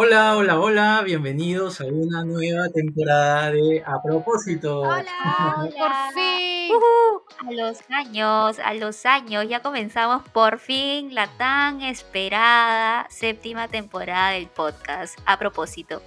Hola, 0.00 0.36
hola, 0.36 0.60
hola, 0.60 1.02
bienvenidos 1.04 1.80
a 1.80 1.86
una 1.86 2.24
nueva 2.24 2.68
temporada 2.68 3.50
de 3.50 3.82
A 3.84 4.00
propósito. 4.00 4.82
Hola, 4.82 5.02
Por 5.76 6.14
fin. 6.14 6.70
A 7.40 7.52
los 7.52 7.78
años, 7.88 8.58
a 8.58 8.74
los 8.74 9.06
años, 9.06 9.46
ya 9.48 9.60
comenzamos 9.60 10.22
por 10.28 10.58
fin 10.58 11.14
la 11.14 11.26
tan 11.38 11.82
esperada 11.82 13.06
séptima 13.10 13.68
temporada 13.68 14.32
del 14.32 14.46
podcast. 14.46 15.18
A 15.24 15.36
propósito. 15.38 16.00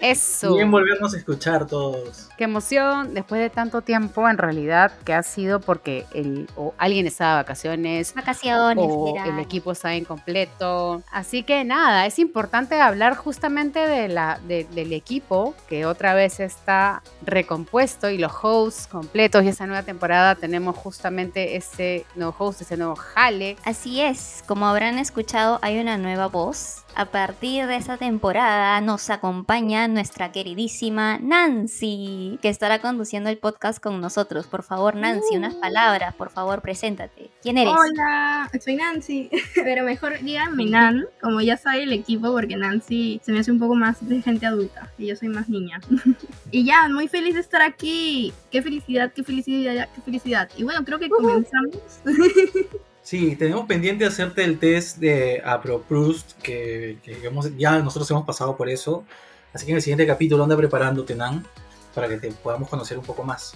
Eso. 0.00 0.54
Bien 0.54 0.70
volvernos 0.70 1.14
a 1.14 1.16
escuchar 1.16 1.66
todos. 1.66 2.28
Qué 2.36 2.44
emoción 2.44 3.14
después 3.14 3.40
de 3.40 3.50
tanto 3.50 3.80
tiempo, 3.80 4.28
en 4.28 4.38
realidad, 4.38 4.92
que 5.04 5.14
ha 5.14 5.22
sido 5.22 5.60
porque 5.60 6.04
el, 6.14 6.48
o 6.56 6.74
alguien 6.78 7.06
estaba 7.06 7.32
de 7.32 7.42
vacaciones 7.42 8.14
Vacaciones, 8.14 8.86
o 8.88 9.14
el 9.24 9.38
equipo 9.40 9.72
estaba 9.72 9.94
incompleto. 9.94 11.02
Así 11.10 11.42
que 11.42 11.64
nada, 11.64 12.06
es 12.06 12.18
importante 12.18 12.80
hablar 12.80 13.16
justamente 13.16 13.31
de 13.40 14.08
la, 14.08 14.38
de- 14.46 14.64
del 14.64 14.92
equipo 14.92 15.54
que 15.68 15.86
otra 15.86 16.14
vez 16.14 16.40
está 16.40 17.02
recompuesto 17.24 18.10
y 18.10 18.18
los 18.18 18.32
hosts 18.42 18.86
completos 18.86 19.44
y 19.44 19.48
esa 19.48 19.66
nueva 19.66 19.82
temporada 19.82 20.34
tenemos 20.34 20.76
justamente 20.76 21.56
ese 21.56 22.04
nuevo 22.14 22.34
host, 22.38 22.62
ese 22.62 22.76
nuevo 22.76 22.96
jale. 22.96 23.56
Así 23.64 24.00
es, 24.00 24.42
como 24.46 24.66
habrán 24.66 24.98
escuchado, 24.98 25.58
hay 25.62 25.78
una 25.78 25.98
nueva 25.98 26.28
voz. 26.28 26.81
A 26.94 27.06
partir 27.06 27.66
de 27.66 27.76
esta 27.76 27.96
temporada 27.96 28.78
nos 28.82 29.08
acompaña 29.08 29.88
nuestra 29.88 30.30
queridísima 30.30 31.18
Nancy, 31.18 32.38
que 32.42 32.50
estará 32.50 32.80
conduciendo 32.80 33.30
el 33.30 33.38
podcast 33.38 33.82
con 33.82 33.98
nosotros. 34.00 34.46
Por 34.46 34.62
favor, 34.62 34.94
Nancy, 34.94 35.36
unas 35.36 35.54
palabras, 35.54 36.14
por 36.14 36.30
favor, 36.30 36.60
preséntate. 36.60 37.30
¿Quién 37.40 37.56
eres? 37.56 37.72
Hola, 37.72 38.50
soy 38.62 38.76
Nancy, 38.76 39.30
pero 39.54 39.84
mejor 39.84 40.20
díganme 40.20 40.66
Nan, 40.66 41.06
como 41.22 41.40
ya 41.40 41.56
sabe 41.56 41.84
el 41.84 41.92
equipo, 41.94 42.30
porque 42.30 42.56
Nancy 42.56 43.20
se 43.24 43.32
me 43.32 43.40
hace 43.40 43.50
un 43.50 43.58
poco 43.58 43.74
más 43.74 44.06
de 44.06 44.20
gente 44.20 44.44
adulta 44.44 44.92
y 44.98 45.06
yo 45.06 45.16
soy 45.16 45.28
más 45.28 45.48
niña. 45.48 45.80
y 46.50 46.64
ya, 46.64 46.88
muy 46.88 47.08
feliz 47.08 47.34
de 47.34 47.40
estar 47.40 47.62
aquí. 47.62 48.34
Qué 48.50 48.60
felicidad, 48.60 49.12
qué 49.14 49.24
felicidad, 49.24 49.88
qué 49.94 50.02
felicidad. 50.02 50.50
Y 50.58 50.64
bueno, 50.64 50.84
creo 50.84 50.98
que 50.98 51.08
comenzamos. 51.08 51.78
Sí, 53.12 53.36
tenemos 53.36 53.66
pendiente 53.66 54.06
hacerte 54.06 54.42
el 54.42 54.58
test 54.58 54.96
de 54.96 55.42
AproPrust, 55.44 56.32
que, 56.40 56.96
que 57.02 57.26
hemos- 57.26 57.54
ya 57.58 57.78
nosotros 57.80 58.10
hemos 58.10 58.24
pasado 58.24 58.56
por 58.56 58.70
eso. 58.70 59.04
Así 59.52 59.66
que 59.66 59.72
en 59.72 59.76
el 59.76 59.82
siguiente 59.82 60.06
capítulo 60.06 60.42
anda 60.42 60.56
preparándote, 60.56 61.14
Nan, 61.14 61.46
para 61.94 62.08
que 62.08 62.16
te 62.16 62.32
podamos 62.32 62.70
conocer 62.70 62.96
un 62.98 63.04
poco 63.04 63.22
más. 63.22 63.52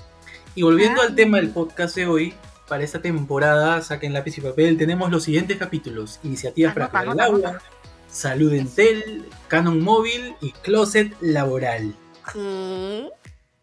Y 0.55 0.61
volviendo 0.61 1.01
al 1.01 1.15
tema 1.15 1.39
del 1.39 1.49
podcast 1.49 1.97
de 1.97 2.07
hoy, 2.07 2.35
para 2.69 2.85
esta 2.85 3.01
temporada, 3.01 3.81
saquen 3.81 4.13
lápiz 4.13 4.37
y 4.37 4.43
papel, 4.43 4.77
tenemos 4.77 5.11
los 5.11 5.25
siguientes 5.25 5.57
capítulos. 5.57 6.21
Iniciativas 6.23 6.75
para 6.75 6.91
cuidar 6.91 7.15
el 7.15 7.21
agua, 7.21 7.59
Salud 8.11 8.53
Entel, 8.53 9.25
Canon 9.49 9.81
Móvil 9.81 10.35
y 10.43 10.51
Closet 10.53 11.15
Laboral. 11.23 11.95
¿Qué? 12.31 13.09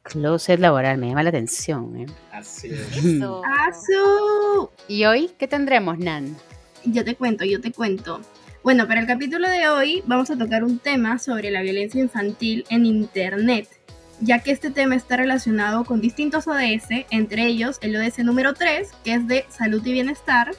Closet 0.03 0.59
laboral, 0.59 0.97
me 0.97 1.07
llama 1.07 1.23
la 1.23 1.29
atención. 1.29 1.95
¿eh? 1.97 2.05
Así 2.31 2.67
es. 2.71 2.97
Eso. 2.97 3.41
¡Asu! 3.45 4.69
¿Y 4.87 5.05
hoy 5.05 5.31
qué 5.37 5.47
tendremos, 5.47 5.97
Nan? 5.97 6.35
Yo 6.83 7.03
te 7.05 7.15
cuento, 7.15 7.45
yo 7.45 7.61
te 7.61 7.71
cuento. 7.71 8.21
Bueno, 8.63 8.87
para 8.87 9.01
el 9.01 9.07
capítulo 9.07 9.49
de 9.49 9.67
hoy 9.67 10.03
vamos 10.05 10.29
a 10.29 10.37
tocar 10.37 10.63
un 10.63 10.79
tema 10.79 11.19
sobre 11.19 11.51
la 11.51 11.61
violencia 11.61 12.01
infantil 12.01 12.65
en 12.69 12.85
Internet, 12.85 13.67
ya 14.21 14.39
que 14.39 14.51
este 14.51 14.71
tema 14.71 14.95
está 14.95 15.17
relacionado 15.17 15.83
con 15.85 15.99
distintos 16.01 16.47
ODS, 16.47 17.05
entre 17.09 17.45
ellos 17.45 17.77
el 17.81 17.95
ODS 17.95 18.19
número 18.19 18.53
3, 18.53 18.89
que 19.03 19.15
es 19.15 19.27
de 19.27 19.45
salud 19.49 19.85
y 19.85 19.91
bienestar, 19.93 20.51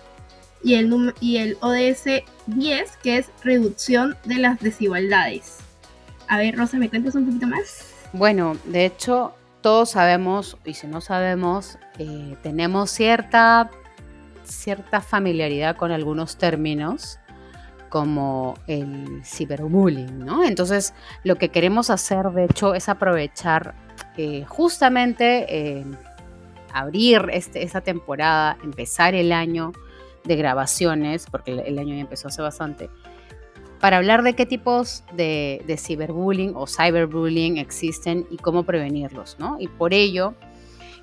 y 0.62 0.75
el, 0.75 1.15
y 1.20 1.37
el 1.39 1.56
ODS 1.61 2.25
10, 2.47 2.97
que 3.03 3.19
es 3.19 3.31
reducción 3.42 4.17
de 4.25 4.37
las 4.37 4.61
desigualdades. 4.61 5.59
A 6.28 6.39
ver, 6.39 6.56
Rosa, 6.56 6.78
¿me 6.78 6.89
cuentas 6.89 7.15
un 7.15 7.27
poquito 7.27 7.47
más? 7.47 7.94
Bueno, 8.15 8.57
de 8.67 8.87
hecho, 8.87 9.34
todos 9.61 9.91
sabemos, 9.91 10.57
y 10.65 10.75
si 10.75 10.87
no 10.87 11.00
sabemos, 11.00 11.78
eh, 11.99 12.37
tenemos 12.44 12.91
cierta, 12.91 13.72
cierta 14.44 15.00
familiaridad 15.00 15.75
con 15.77 15.91
algunos 15.91 16.37
términos, 16.37 17.19
como 17.88 18.55
el 18.69 19.25
ciberbullying, 19.25 20.25
¿no? 20.25 20.44
Entonces, 20.44 20.94
lo 21.25 21.34
que 21.34 21.49
queremos 21.49 21.91
hacer, 21.91 22.27
de 22.31 22.44
hecho, 22.44 22.77
es 22.77 22.88
aprovechar 22.88 23.75
eh, 24.17 24.44
justamente 24.47 25.47
eh, 25.49 25.84
abrir 26.72 27.31
este, 27.33 27.65
esta 27.65 27.81
temporada, 27.81 28.59
empezar 28.62 29.17
el 29.17 29.33
año 29.33 29.72
de 30.22 30.37
grabaciones, 30.37 31.27
porque 31.28 31.50
el, 31.50 31.59
el 31.59 31.78
año 31.81 31.97
ya 31.97 32.03
empezó 32.03 32.28
hace 32.28 32.43
bastante, 32.43 32.91
para 33.81 33.99
hablar 33.99 34.23
de 34.23 34.35
qué 34.35 34.47
tipos 34.47 35.05
de, 35.12 35.62
de 35.67 35.77
ciberbullying 35.77 36.53
o 36.55 36.67
cyberbullying 36.67 37.59
existen 37.59 38.27
y 38.31 38.37
cómo 38.39 38.65
prevenirlos, 38.65 39.37
¿no? 39.39 39.57
Y 39.59 39.69
por 39.69 39.93
ello, 39.95 40.35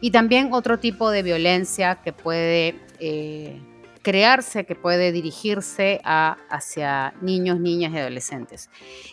y 0.01 0.11
también 0.11 0.49
otro 0.51 0.79
tipo 0.79 1.11
de 1.11 1.21
violencia 1.21 1.99
que 2.03 2.11
puede 2.11 2.75
eh, 2.99 3.61
crearse, 4.01 4.65
que 4.65 4.75
puede 4.75 5.11
dirigirse 5.11 6.01
a, 6.03 6.37
hacia 6.49 7.13
niños, 7.21 7.59
niñas 7.59 7.93
y 7.93 7.99
adolescentes. 7.99 8.69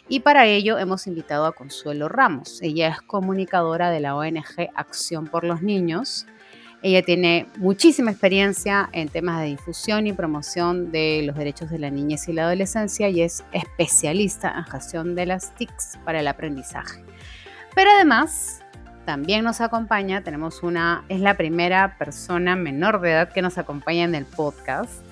Y 0.09 0.21
para 0.21 0.47
ello 0.47 0.79
hemos 0.79 1.07
invitado 1.07 1.45
a 1.45 1.53
Consuelo 1.53 2.09
Ramos. 2.09 2.61
Ella 2.63 2.89
es 2.89 3.03
comunicadora 3.03 3.91
de 3.91 4.01
la 4.01 4.17
ONG 4.17 4.71
Acción 4.75 5.27
por 5.27 5.45
los 5.45 5.63
Niños. 5.63 6.27
Ella 6.81 7.03
tiene 7.03 7.49
muchísima 7.57 8.13
experiencia 8.13 8.89
en 8.93 9.09
temas 9.09 9.41
de 9.41 9.49
difusión 9.49 10.07
y 10.07 10.13
promoción 10.13 10.93
de 10.93 11.23
los 11.25 11.37
derechos 11.37 11.71
de 11.71 11.81
la 11.81 11.91
niñez 11.91 12.29
y 12.29 12.33
la 12.33 12.45
adolescencia 12.45 13.09
y 13.09 13.23
es 13.23 13.45
especialista 13.53 14.55
en 14.57 14.65
gestión 14.65 15.17
de 15.17 15.27
las 15.27 15.55
TICs 15.57 15.99
para 16.05 16.21
el 16.21 16.29
aprendizaje. 16.29 17.03
Pero 17.75 17.91
además, 17.91 18.61
también 19.05 19.43
nos 19.43 19.61
acompaña, 19.61 20.23
tenemos 20.23 20.63
una, 20.63 21.05
es 21.09 21.21
la 21.21 21.37
primera 21.37 21.97
persona 21.99 22.55
menor 22.55 23.01
de 23.01 23.11
edad 23.11 23.33
que 23.33 23.43
nos 23.43 23.59
acompaña 23.59 24.05
en 24.05 24.15
el 24.15 24.25
podcast. 24.25 25.03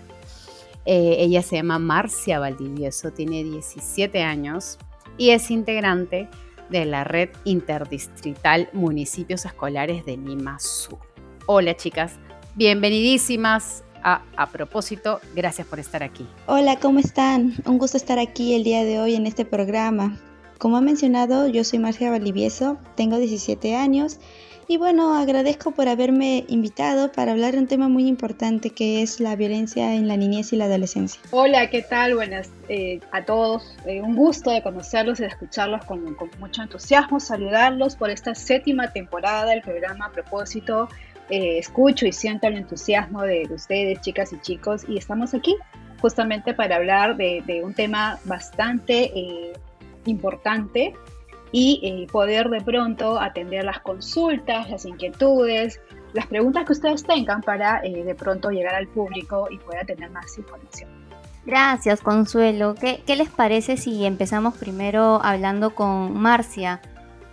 Eh, 0.85 1.17
ella 1.19 1.43
se 1.43 1.57
llama 1.57 1.81
Marcia 1.81 2.39
Valdivieso, 2.39 3.11
tiene 3.11 3.43
17 3.43 4.23
años 4.23 4.79
y 5.19 5.31
es 5.31 5.51
integrante 5.51 6.29
de 6.71 6.85
la 6.85 7.03
red 7.03 7.31
interdistrital 7.45 8.69
Municipios 8.73 9.45
Escolares 9.45 10.05
de 10.05 10.17
Lima 10.17 10.61
Sur. 10.61 11.16
Hola 11.49 11.77
chicas, 11.77 12.19
bienvenidísimas 12.57 13.85
a 14.03 14.23
A 14.37 14.49
propósito, 14.49 15.21
gracias 15.37 15.65
por 15.69 15.79
estar 15.79 16.03
aquí. 16.03 16.27
Hola, 16.47 16.81
¿cómo 16.81 16.99
están? 16.99 17.55
Un 17.65 17.79
gusto 17.79 17.97
estar 17.97 18.19
aquí 18.19 18.57
el 18.57 18.65
día 18.65 18.83
de 18.83 18.99
hoy 18.99 19.15
en 19.15 19.29
este 19.29 19.45
programa. 19.45 20.19
Como 20.59 20.77
ha 20.77 20.81
mencionado, 20.81 21.47
yo 21.47 21.63
soy 21.63 21.79
Marcia 21.79 22.11
Valivieso, 22.11 22.79
tengo 22.97 23.19
17 23.19 23.77
años 23.77 24.19
y 24.67 24.77
bueno, 24.79 25.15
agradezco 25.15 25.71
por 25.71 25.87
haberme 25.87 26.45
invitado 26.49 27.13
para 27.13 27.31
hablar 27.31 27.53
de 27.53 27.61
un 27.61 27.69
tema 27.69 27.89
muy 27.89 28.09
importante 28.09 28.71
que 28.71 29.03
es 29.03 29.21
la 29.21 29.37
violencia 29.37 29.95
en 29.95 30.09
la 30.09 30.17
niñez 30.17 30.53
y 30.53 30.57
la 30.57 30.65
adolescencia. 30.65 31.21
Hola, 31.31 31.71
¿qué 31.71 31.83
tal? 31.83 32.17
Buenas 32.17 32.51
eh, 32.69 32.99
a 33.13 33.25
todos. 33.25 33.77
Eh, 33.87 34.03
un 34.03 34.17
gusto 34.17 34.51
de 34.51 34.65
conocerlos 34.65 35.21
y 35.21 35.23
de 35.23 35.29
escucharlos 35.29 35.85
con, 35.85 36.17
con 36.17 36.29
mucho 36.41 36.63
entusiasmo, 36.63 37.21
saludarlos 37.21 37.95
por 37.95 38.11
esta 38.11 38.35
séptima 38.35 38.93
temporada 38.93 39.45
del 39.51 39.63
programa 39.63 40.07
a 40.07 40.11
propósito. 40.11 40.89
Eh, 41.29 41.59
escucho 41.59 42.07
y 42.07 42.13
siento 42.13 42.47
el 42.47 42.57
entusiasmo 42.57 43.23
de, 43.23 43.47
de 43.47 43.55
ustedes, 43.55 44.01
chicas 44.01 44.33
y 44.33 44.41
chicos, 44.41 44.85
y 44.89 44.97
estamos 44.97 45.35
aquí 45.35 45.57
justamente 46.01 46.55
para 46.55 46.77
hablar 46.77 47.17
de, 47.17 47.63
un 47.65 47.75
tema 47.75 48.19
bastante 48.25 49.11
eh, 49.19 49.53
importante 50.05 50.95
y 51.51 51.81
eh, 51.83 52.07
poder 52.13 52.49
de 52.49 52.61
pronto 52.61 53.19
atender 53.19 53.65
las 53.65 53.81
consultas, 53.81 54.71
las 54.71 54.85
inquietudes, 54.85 55.81
las 56.13 56.27
preguntas 56.27 56.65
que 56.65 56.73
ustedes 56.73 57.03
tengan 57.03 57.41
para 57.41 57.81
de 57.81 58.15
pronto 58.15 58.51
llegar 58.51 58.75
al 58.75 58.87
público 58.89 59.49
y 59.51 59.59
poder 59.59 59.87
tener 59.87 60.11
más 60.11 60.39
información. 60.39 60.91
Gracias, 61.45 62.01
Consuelo. 62.01 62.75
¿Qué, 62.75 63.03
qué 63.07 63.17
les 63.17 63.29
parece 63.29 63.77
si 63.77 64.05
empezamos 64.05 64.57
primero 64.57 65.21
hablando 65.23 65.75
con 65.75 66.17
Marcia? 66.19 66.81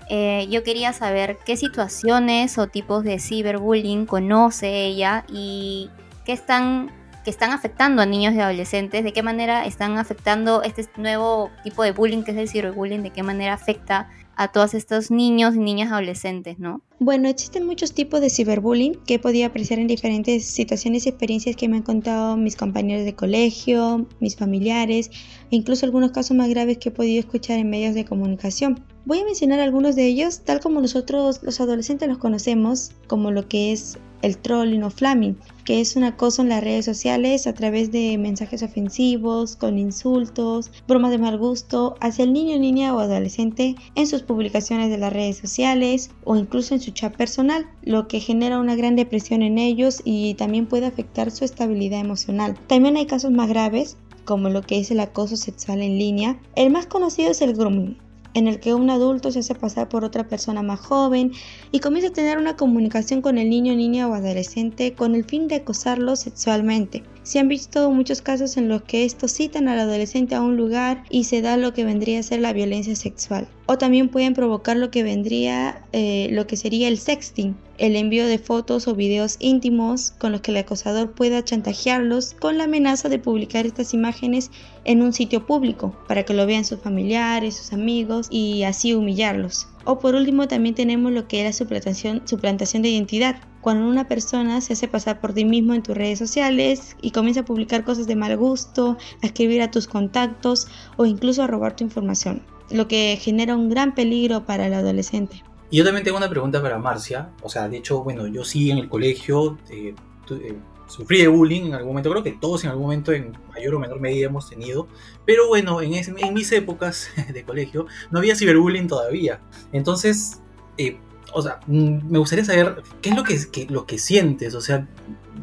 Eh, 0.10 0.48
yo 0.50 0.64
quería 0.64 0.94
saber 0.94 1.38
qué 1.46 1.58
situaciones 1.58 2.58
o 2.58 2.68
tipos 2.68 3.04
de 3.04 3.20
ciberbullying 3.20 4.06
conoce 4.06 4.86
ella 4.86 5.26
y 5.32 5.90
qué 6.26 6.34
están, 6.34 6.92
que 7.24 7.30
están 7.30 7.52
afectando 7.52 8.02
a 8.02 8.06
niños 8.06 8.34
y 8.34 8.40
adolescentes, 8.40 9.04
de 9.04 9.14
qué 9.14 9.24
manera 9.24 9.66
están 9.66 9.98
afectando 9.98 10.62
este 10.64 10.88
nuevo 10.98 11.52
tipo 11.64 11.84
de 11.84 11.92
bullying 11.92 12.24
que 12.24 12.32
es 12.32 12.38
el 12.38 12.50
ciberbullying, 12.50 13.04
de 13.04 13.12
qué 13.12 13.24
manera 13.24 13.54
afecta 13.54 14.10
a 14.36 14.52
todos 14.52 14.74
estos 14.74 15.12
niños 15.12 15.56
y 15.56 15.60
niñas 15.60 15.92
adolescentes, 15.92 16.58
¿no? 16.58 16.82
Bueno, 17.00 17.30
existen 17.30 17.66
muchos 17.66 17.94
tipos 17.94 18.20
de 18.20 18.30
ciberbullying 18.30 18.96
que 19.06 19.16
he 19.16 19.20
podido 19.20 19.46
apreciar 19.46 19.80
en 19.80 19.88
diferentes 19.88 20.46
situaciones 20.46 21.06
y 21.06 21.10
experiencias 21.10 21.56
que 21.56 21.68
me 21.70 21.78
han 21.78 21.84
contado 21.84 22.36
mis 22.36 22.56
compañeros 22.56 23.06
de 23.06 23.14
colegio, 23.14 24.08
mis 24.20 24.36
familiares 24.36 25.12
e 25.52 25.56
incluso 25.56 25.86
algunos 25.86 26.12
casos 26.12 26.36
más 26.36 26.50
graves 26.50 26.78
que 26.78 26.90
he 26.90 26.92
podido 26.92 27.20
escuchar 27.20 27.60
en 27.60 27.70
medios 27.70 27.94
de 27.94 28.06
comunicación. 28.06 28.84
Voy 29.06 29.20
a 29.20 29.26
mencionar 29.26 29.60
algunos 29.60 29.98
de 29.98 30.06
ellos 30.06 30.40
tal 30.46 30.62
como 30.62 30.80
nosotros 30.80 31.42
los 31.44 31.60
adolescentes 31.60 32.08
los 32.08 32.20
conocemos, 32.20 32.92
como 33.08 33.32
lo 33.32 33.50
que 33.50 33.74
es 33.74 33.98
el 34.22 34.38
trolling 34.38 34.84
o 34.84 34.90
flaming, 34.90 35.38
que 35.66 35.82
es 35.82 35.98
un 35.98 36.06
acoso 36.06 36.42
en 36.42 36.48
las 36.48 36.64
redes 36.64 36.86
sociales 36.86 37.46
a 37.46 37.54
través 37.54 37.92
de 37.92 38.18
mensajes 38.18 38.64
ofensivos, 38.64 39.58
con 39.58 39.78
insultos, 39.78 40.72
bromas 40.88 41.12
de 41.12 41.18
mal 41.18 41.38
gusto 41.38 41.96
hacia 42.00 42.24
el 42.24 42.32
niño, 42.32 42.58
niña 42.58 42.96
o 42.96 43.00
adolescente 43.00 43.76
en 43.96 44.08
sus 44.08 44.24
publicaciones 44.24 44.90
de 44.90 44.98
las 44.98 45.12
redes 45.12 45.36
sociales 45.36 46.10
o 46.24 46.38
incluso 46.38 46.74
en 46.74 46.80
su 46.80 46.92
chat 46.92 47.14
personal, 47.14 47.68
lo 47.82 48.08
que 48.08 48.22
genera 48.22 48.58
una 48.58 48.78
gran 48.78 48.96
depresión 48.96 49.42
en 49.42 49.58
ellos 49.58 50.02
y 50.06 50.36
también 50.36 50.66
puede 50.66 50.86
afectar 50.86 51.30
su 51.30 51.44
estabilidad 51.44 52.00
emocional. 52.00 52.58
También 52.68 52.96
hay 52.96 53.06
casos 53.06 53.32
más 53.32 53.50
graves 53.50 53.98
como 54.24 54.48
lo 54.48 54.62
que 54.62 54.80
es 54.80 54.92
el 54.92 55.02
acoso 55.02 55.36
sexual 55.36 55.82
en 55.82 56.00
línea. 56.00 56.40
El 56.56 56.72
más 56.72 56.86
conocido 56.86 57.32
es 57.32 57.42
el 57.42 57.54
grooming, 57.54 57.98
en 58.34 58.48
el 58.48 58.60
que 58.60 58.74
un 58.74 58.90
adulto 58.90 59.32
se 59.32 59.40
hace 59.40 59.56
pasar 59.56 59.90
por 59.90 60.04
otra 60.04 60.28
persona 60.28 60.62
más 60.62 60.80
joven 60.80 61.32
y 61.72 61.80
comienza 61.80 62.10
a 62.10 62.14
tener 62.14 62.38
una 62.38 62.56
comunicación 62.56 63.22
con 63.22 63.38
el 63.38 63.50
niño, 63.50 63.76
niña 63.76 64.08
o 64.08 64.14
adolescente 64.14 64.94
con 64.94 65.16
el 65.16 65.24
fin 65.24 65.48
de 65.48 65.56
acosarlo 65.56 66.16
sexualmente. 66.16 67.04
Se 67.24 67.40
han 67.40 67.48
visto 67.48 67.90
muchos 67.90 68.22
casos 68.22 68.58
en 68.58 68.68
los 68.68 68.82
que 68.82 69.06
estos 69.06 69.32
citan 69.32 69.70
al 69.70 69.80
adolescente 69.80 70.36
a 70.36 70.42
un 70.42 70.58
lugar 70.58 71.04
y 71.10 71.24
se 71.24 71.42
da 71.42 71.56
lo 71.56 71.74
que 71.74 71.86
vendría 71.86 72.20
a 72.20 72.24
ser 72.24 72.42
la 72.42 72.52
violencia 72.52 72.98
sexual. 72.98 73.48
O 73.66 73.78
también 73.78 74.10
pueden 74.10 74.34
provocar 74.34 74.76
lo 74.76 74.92
que 74.92 75.04
vendría, 75.04 75.86
eh, 75.94 76.28
lo 76.32 76.48
que 76.48 76.58
sería 76.58 76.90
el 76.90 76.98
sexting, 76.98 77.56
el 77.78 77.96
envío 77.96 78.28
de 78.28 78.40
fotos 78.40 78.90
o 78.90 78.96
videos 78.96 79.38
íntimos 79.40 80.12
con 80.12 80.34
los 80.34 80.42
que 80.42 80.52
el 80.52 80.58
acosador 80.58 81.14
pueda 81.14 81.46
chantajearlos 81.46 82.34
con 82.34 82.58
la 82.58 82.66
amenaza 82.66 83.08
de 83.08 83.20
publicar 83.20 83.66
estas 83.66 83.94
imágenes 83.94 84.52
en 84.84 85.02
un 85.02 85.14
sitio 85.14 85.46
público 85.46 85.96
para 86.10 86.24
que 86.24 86.34
lo 86.34 86.46
vean 86.46 86.66
sus 86.66 86.82
familiares, 86.82 87.56
sus 87.56 87.72
amigos 87.72 88.28
y 88.30 88.64
así 88.64 88.94
humillarlos. 88.94 89.68
O 89.86 90.00
por 90.00 90.16
último 90.16 90.48
también 90.48 90.76
tenemos 90.76 91.12
lo 91.12 91.28
que 91.28 91.42
es 91.42 91.46
la 91.46 91.54
suplantación, 91.54 92.22
suplantación 92.26 92.84
de 92.84 92.90
identidad, 92.90 93.42
cuando 93.62 93.88
una 93.88 94.08
persona 94.08 94.62
se 94.62 94.74
hace 94.74 94.88
pasar 94.88 95.20
por 95.20 95.34
ti 95.34 95.46
mismo 95.46 95.74
en 95.74 95.84
tus 95.84 95.96
redes 95.96 96.20
sociales 96.20 96.96
y 97.02 97.12
comienza 97.12 97.42
a 97.42 97.46
publicar 97.46 97.84
cosas 97.84 98.08
de 98.08 98.16
mal 98.16 98.36
gusto, 98.38 98.98
a 99.22 99.26
escribir 99.26 99.62
a 99.62 99.72
tus 99.72 99.88
contactos 99.88 100.68
o 100.98 101.06
incluso 101.06 101.44
a 101.44 101.48
robar 101.48 101.76
tu 101.76 101.84
información, 101.84 102.42
lo 102.70 102.88
que 102.88 103.18
genera 103.20 103.56
un 103.56 103.70
gran 103.70 103.94
peligro 103.96 104.46
para 104.46 104.68
el 104.68 104.74
adolescente. 104.74 105.44
Y 105.70 105.78
yo 105.78 105.84
también 105.84 106.04
tengo 106.04 106.18
una 106.18 106.30
pregunta 106.30 106.62
para 106.62 106.78
Marcia, 106.78 107.30
o 107.42 107.50
sea, 107.50 107.68
de 107.68 107.78
hecho, 107.78 108.04
bueno, 108.04 108.28
yo 108.28 108.44
sí 108.44 108.70
en 108.70 108.78
el 108.78 108.90
colegio 108.90 109.58
eh, 109.70 109.96
eh, 110.30 110.58
sufrí 110.94 111.22
de 111.22 111.28
bullying 111.28 111.66
en 111.66 111.74
algún 111.74 111.90
momento, 111.90 112.12
creo 112.12 112.24
que 112.24 112.34
todos 112.34 112.64
en 112.64 112.70
algún 112.70 112.84
momento 112.84 113.12
en 113.12 113.36
mayor 113.50 113.74
o 113.74 113.80
menor 113.80 114.00
medida 114.00 114.28
hemos 114.28 114.48
tenido, 114.48 114.88
pero 115.26 115.48
bueno, 115.48 115.82
en, 115.82 115.94
en 115.96 116.34
mis 116.34 116.52
épocas 116.52 117.10
de 117.34 117.44
colegio 117.44 117.88
no 118.12 118.20
había 118.20 118.36
ciberbullying 118.36 118.88
todavía. 118.88 119.42
Entonces, 119.72 120.42
eh, 120.78 121.00
o 121.34 121.42
sea, 121.42 121.60
mm, 121.66 122.12
me 122.12 122.20
gustaría 122.20 122.46
saber 122.46 122.84
qué 123.02 123.10
es 123.10 123.16
lo 123.16 123.24
que, 123.24 123.68
lo 123.70 123.86
que 123.88 123.98
sientes, 123.98 124.54
o 124.54 124.62
sea, 124.62 124.88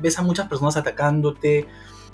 ves 0.01 0.19
a 0.19 0.23
muchas 0.23 0.49
personas 0.49 0.77
atacándote. 0.77 1.67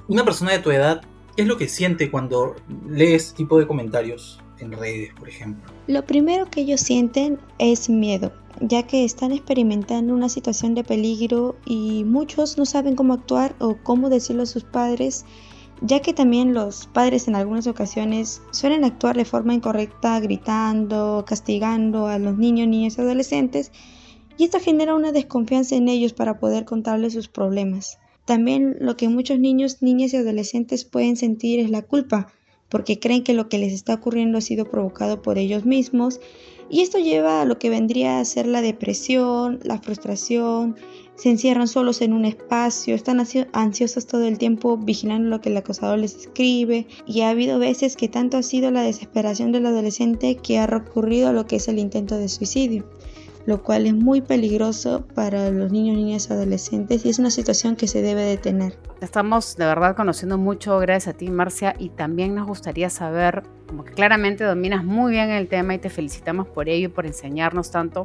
Una 0.09 0.25
persona 0.25 0.53
de 0.53 0.61
tu 0.61 0.71
edad, 0.71 1.03
¿qué 1.37 1.43
es 1.43 1.49
lo 1.49 1.59
que 1.59 1.69
siente 1.69 2.11
cuando 2.11 2.57
lees 2.89 3.27
este 3.27 3.37
tipo 3.37 3.59
de 3.59 3.67
comentarios 3.67 4.41
en 4.61 4.73
redes, 4.73 5.13
por 5.19 5.29
ejemplo? 5.29 5.73
Lo 5.87 6.05
primero 6.05 6.51
que 6.51 6.63
ellos 6.63 6.81
sienten 6.81 7.39
es 7.59 7.89
miedo, 7.89 8.33
ya 8.61 8.85
que 8.85 9.05
están 9.05 9.33
experimentando 9.33 10.15
una 10.15 10.29
situación 10.29 10.75
de 10.75 10.85
peligro 10.85 11.57
y 11.67 12.05
muchos 12.05 12.59
no 12.59 12.67
saben 12.67 12.97
cómo 12.97 13.15
actuar 13.15 13.55
o 13.59 13.77
cómo 13.83 14.09
decirlo 14.09 14.43
a 14.43 14.47
sus 14.47 14.65
padres, 14.65 15.25
ya 15.83 16.01
que 16.01 16.15
también 16.15 16.55
los 16.55 16.87
padres 16.87 17.29
en 17.29 17.37
algunas 17.37 17.67
ocasiones 17.67 18.41
suelen 18.51 18.85
actuar 18.85 19.17
de 19.17 19.25
forma 19.25 19.55
incorrecta 19.55 20.19
gritando, 20.21 21.25
castigando 21.27 22.07
a 22.07 22.19
los 22.19 22.37
niños, 22.39 22.69
niñas 22.69 22.97
y 22.99 23.03
adolescentes, 23.03 23.73
y 24.39 24.45
esto 24.45 24.61
genera 24.61 24.95
una 24.95 25.13
desconfianza 25.13 25.77
en 25.77 25.89
ellos 25.89 26.13
para 26.13 26.39
poder 26.39 26.65
contarles 26.65 27.15
sus 27.15 27.29
problemas. 27.29 27.99
También 28.27 28.77
lo 28.81 28.97
que 28.97 29.09
muchos 29.09 29.39
niños, 29.39 29.83
niñas 29.83 30.13
y 30.13 30.17
adolescentes 30.17 30.85
pueden 30.85 31.17
sentir 31.17 31.61
es 31.61 31.71
la 31.71 31.83
culpa, 31.83 32.33
porque 32.69 32.99
creen 32.99 33.23
que 33.23 33.35
lo 33.35 33.49
que 33.49 33.59
les 33.59 33.73
está 33.73 33.95
ocurriendo 33.95 34.39
ha 34.39 34.41
sido 34.41 34.71
provocado 34.71 35.23
por 35.23 35.39
ellos 35.39 35.65
mismos. 35.65 36.21
Y 36.69 36.81
esto 36.81 36.99
lleva 36.99 37.41
a 37.41 37.45
lo 37.45 37.59
que 37.59 37.71
vendría 37.71 38.19
a 38.19 38.25
ser 38.25 38.47
la 38.47 38.61
depresión, 38.61 39.61
la 39.63 39.79
frustración, 39.79 40.77
se 41.15 41.31
encierran 41.31 41.69
solos 41.69 42.03
en 42.03 42.13
un 42.13 42.25
espacio, 42.25 42.95
están 42.95 43.25
ansiosos 43.53 44.07
todo 44.07 44.25
el 44.25 44.37
tiempo 44.37 44.77
vigilando 44.77 45.31
lo 45.31 45.41
que 45.41 45.49
el 45.49 45.57
acosador 45.57 45.99
les 45.99 46.17
escribe. 46.17 46.87
Y 47.07 47.21
ha 47.21 47.31
habido 47.31 47.59
veces 47.59 47.97
que 47.97 48.09
tanto 48.09 48.37
ha 48.37 48.43
sido 48.43 48.71
la 48.71 48.83
desesperación 48.83 49.53
del 49.53 49.67
adolescente 49.67 50.37
que 50.37 50.59
ha 50.59 50.67
recurrido 50.67 51.29
a 51.29 51.33
lo 51.33 51.47
que 51.47 51.57
es 51.57 51.69
el 51.69 51.79
intento 51.79 52.19
de 52.19 52.29
suicidio 52.29 52.85
lo 53.47 53.63
cual 53.63 53.87
es 53.87 53.95
muy 53.95 54.21
peligroso 54.21 55.07
para 55.15 55.51
los 55.51 55.71
niños, 55.71 55.97
niñas 55.97 56.29
y 56.29 56.33
adolescentes 56.33 57.07
y 57.07 57.09
es 57.09 57.19
una 57.19 57.31
situación 57.31 57.77
que 57.77 57.87
se 57.87 58.03
debe 58.03 58.23
detener. 58.23 58.77
Estamos 59.01 59.57
de 59.57 59.65
verdad 59.65 59.95
conociendo 59.95 60.37
mucho 60.37 60.79
gracias 60.81 61.15
a 61.15 61.17
ti, 61.17 61.31
Marcia, 61.31 61.75
y 61.79 61.91
también 61.91 62.35
nos 62.35 62.47
gustaría 62.47 62.91
saber, 62.91 63.45
como 63.69 63.85
que 63.85 63.93
claramente 63.93 64.43
dominas 64.43 64.85
muy 64.85 65.13
bien 65.13 65.31
el 65.31 65.49
tema 65.49 65.75
y 65.75 65.79
te 65.79 65.91
felicitamos 65.91 66.49
por 66.49 66.69
ello 66.69 66.87
y 66.87 66.91
por 66.91 67.07
enseñarnos 67.07 67.71
tanto, 67.71 68.03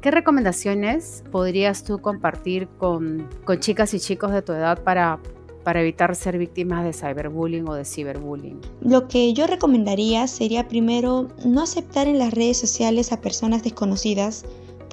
¿qué 0.00 0.12
recomendaciones 0.12 1.24
podrías 1.32 1.82
tú 1.82 1.98
compartir 1.98 2.68
con, 2.78 3.28
con 3.44 3.58
chicas 3.58 3.92
y 3.92 3.98
chicos 3.98 4.30
de 4.30 4.42
tu 4.42 4.52
edad 4.52 4.84
para, 4.84 5.18
para 5.64 5.80
evitar 5.80 6.14
ser 6.14 6.38
víctimas 6.38 6.84
de 6.84 6.92
cyberbullying 6.92 7.68
o 7.68 7.74
de 7.74 7.84
ciberbullying? 7.84 8.60
Lo 8.82 9.08
que 9.08 9.32
yo 9.32 9.48
recomendaría 9.48 10.28
sería 10.28 10.68
primero 10.68 11.26
no 11.44 11.62
aceptar 11.62 12.06
en 12.06 12.20
las 12.20 12.32
redes 12.32 12.58
sociales 12.58 13.10
a 13.10 13.20
personas 13.20 13.64
desconocidas 13.64 14.44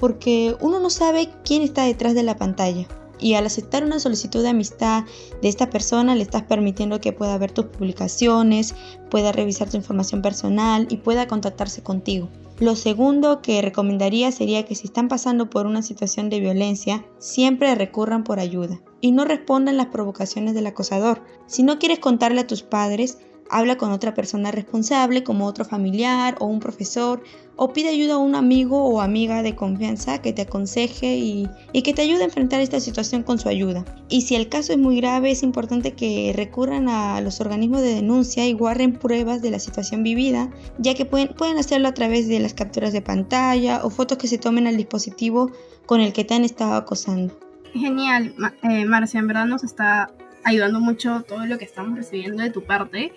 porque 0.03 0.53
uno 0.59 0.81
no 0.81 0.89
sabe 0.89 1.29
quién 1.45 1.61
está 1.61 1.85
detrás 1.85 2.13
de 2.13 2.23
la 2.23 2.35
pantalla. 2.35 2.89
Y 3.21 3.35
al 3.35 3.45
aceptar 3.45 3.85
una 3.85 4.01
solicitud 4.01 4.43
de 4.43 4.49
amistad 4.49 5.05
de 5.41 5.47
esta 5.47 5.69
persona, 5.69 6.13
le 6.13 6.23
estás 6.23 6.43
permitiendo 6.43 6.99
que 6.99 7.13
pueda 7.13 7.37
ver 7.37 7.53
tus 7.53 7.67
publicaciones, 7.67 8.75
pueda 9.09 9.31
revisar 9.31 9.69
tu 9.69 9.77
información 9.77 10.21
personal 10.21 10.87
y 10.89 10.97
pueda 10.97 11.25
contactarse 11.25 11.83
contigo. 11.83 12.27
Lo 12.59 12.75
segundo 12.75 13.41
que 13.41 13.61
recomendaría 13.61 14.29
sería 14.33 14.65
que 14.65 14.75
si 14.75 14.87
están 14.87 15.07
pasando 15.07 15.49
por 15.49 15.67
una 15.67 15.81
situación 15.81 16.29
de 16.29 16.41
violencia, 16.41 17.05
siempre 17.17 17.73
recurran 17.73 18.25
por 18.25 18.41
ayuda 18.41 18.81
y 18.99 19.13
no 19.13 19.23
respondan 19.23 19.77
las 19.77 19.87
provocaciones 19.87 20.53
del 20.53 20.67
acosador. 20.67 21.21
Si 21.47 21.63
no 21.63 21.79
quieres 21.79 21.99
contarle 21.99 22.41
a 22.41 22.47
tus 22.47 22.61
padres, 22.61 23.19
habla 23.49 23.77
con 23.77 23.91
otra 23.91 24.13
persona 24.13 24.51
responsable 24.51 25.23
como 25.23 25.45
otro 25.45 25.63
familiar 25.63 26.35
o 26.39 26.45
un 26.45 26.59
profesor 26.59 27.23
o 27.55 27.73
pide 27.73 27.89
ayuda 27.89 28.15
a 28.15 28.17
un 28.17 28.35
amigo 28.35 28.83
o 28.83 29.01
amiga 29.01 29.43
de 29.43 29.55
confianza 29.55 30.21
que 30.21 30.33
te 30.33 30.43
aconseje 30.43 31.17
y, 31.17 31.49
que 31.83 31.93
te 31.93 32.01
ayude 32.01 32.21
a 32.21 32.25
enfrentar 32.25 32.61
esta 32.61 32.79
situación 32.79 33.23
con 33.23 33.39
su 33.39 33.49
ayuda. 33.49 33.85
Y 34.09 34.21
si 34.21 34.35
el 34.35 34.49
caso 34.49 34.73
es 34.73 34.79
muy 34.79 34.97
grave 34.97 35.31
es 35.31 35.43
importante 35.43 35.93
que 35.93 36.33
recurran 36.35 36.89
a 36.89 37.21
los 37.21 37.41
organismos 37.41 37.81
de 37.81 37.95
denuncia 37.95 38.45
y 38.47 38.53
guarden 38.53 38.93
pruebas 38.93 39.41
de 39.41 39.51
la 39.51 39.59
situación 39.59 40.03
vivida 40.03 40.49
ya 40.77 40.93
que 40.93 41.05
pueden, 41.05 41.29
pueden 41.29 41.57
hacerlo 41.57 41.87
a 41.87 41.93
través 41.93 42.27
de 42.27 42.39
las 42.39 42.53
capturas 42.53 42.93
de 42.93 43.01
pantalla 43.01 43.81
o 43.83 43.89
fotos 43.89 44.17
que 44.17 44.27
se 44.27 44.37
tomen 44.37 44.67
al 44.67 44.77
dispositivo 44.77 45.51
con 45.85 46.01
el 46.01 46.13
que 46.13 46.23
te 46.23 46.33
han 46.33 46.43
estado 46.43 46.75
acosando. 46.75 47.37
Genial, 47.73 48.35
eh, 48.63 48.85
Marcia, 48.85 49.19
en 49.19 49.27
verdad 49.27 49.45
nos 49.45 49.63
está 49.63 50.11
ayudando 50.43 50.79
mucho 50.79 51.23
todo 51.27 51.45
lo 51.45 51.57
que 51.57 51.65
estamos 51.65 51.97
recibiendo 51.97 52.43
de 52.43 52.49
tu 52.49 52.63
parte. 52.63 53.13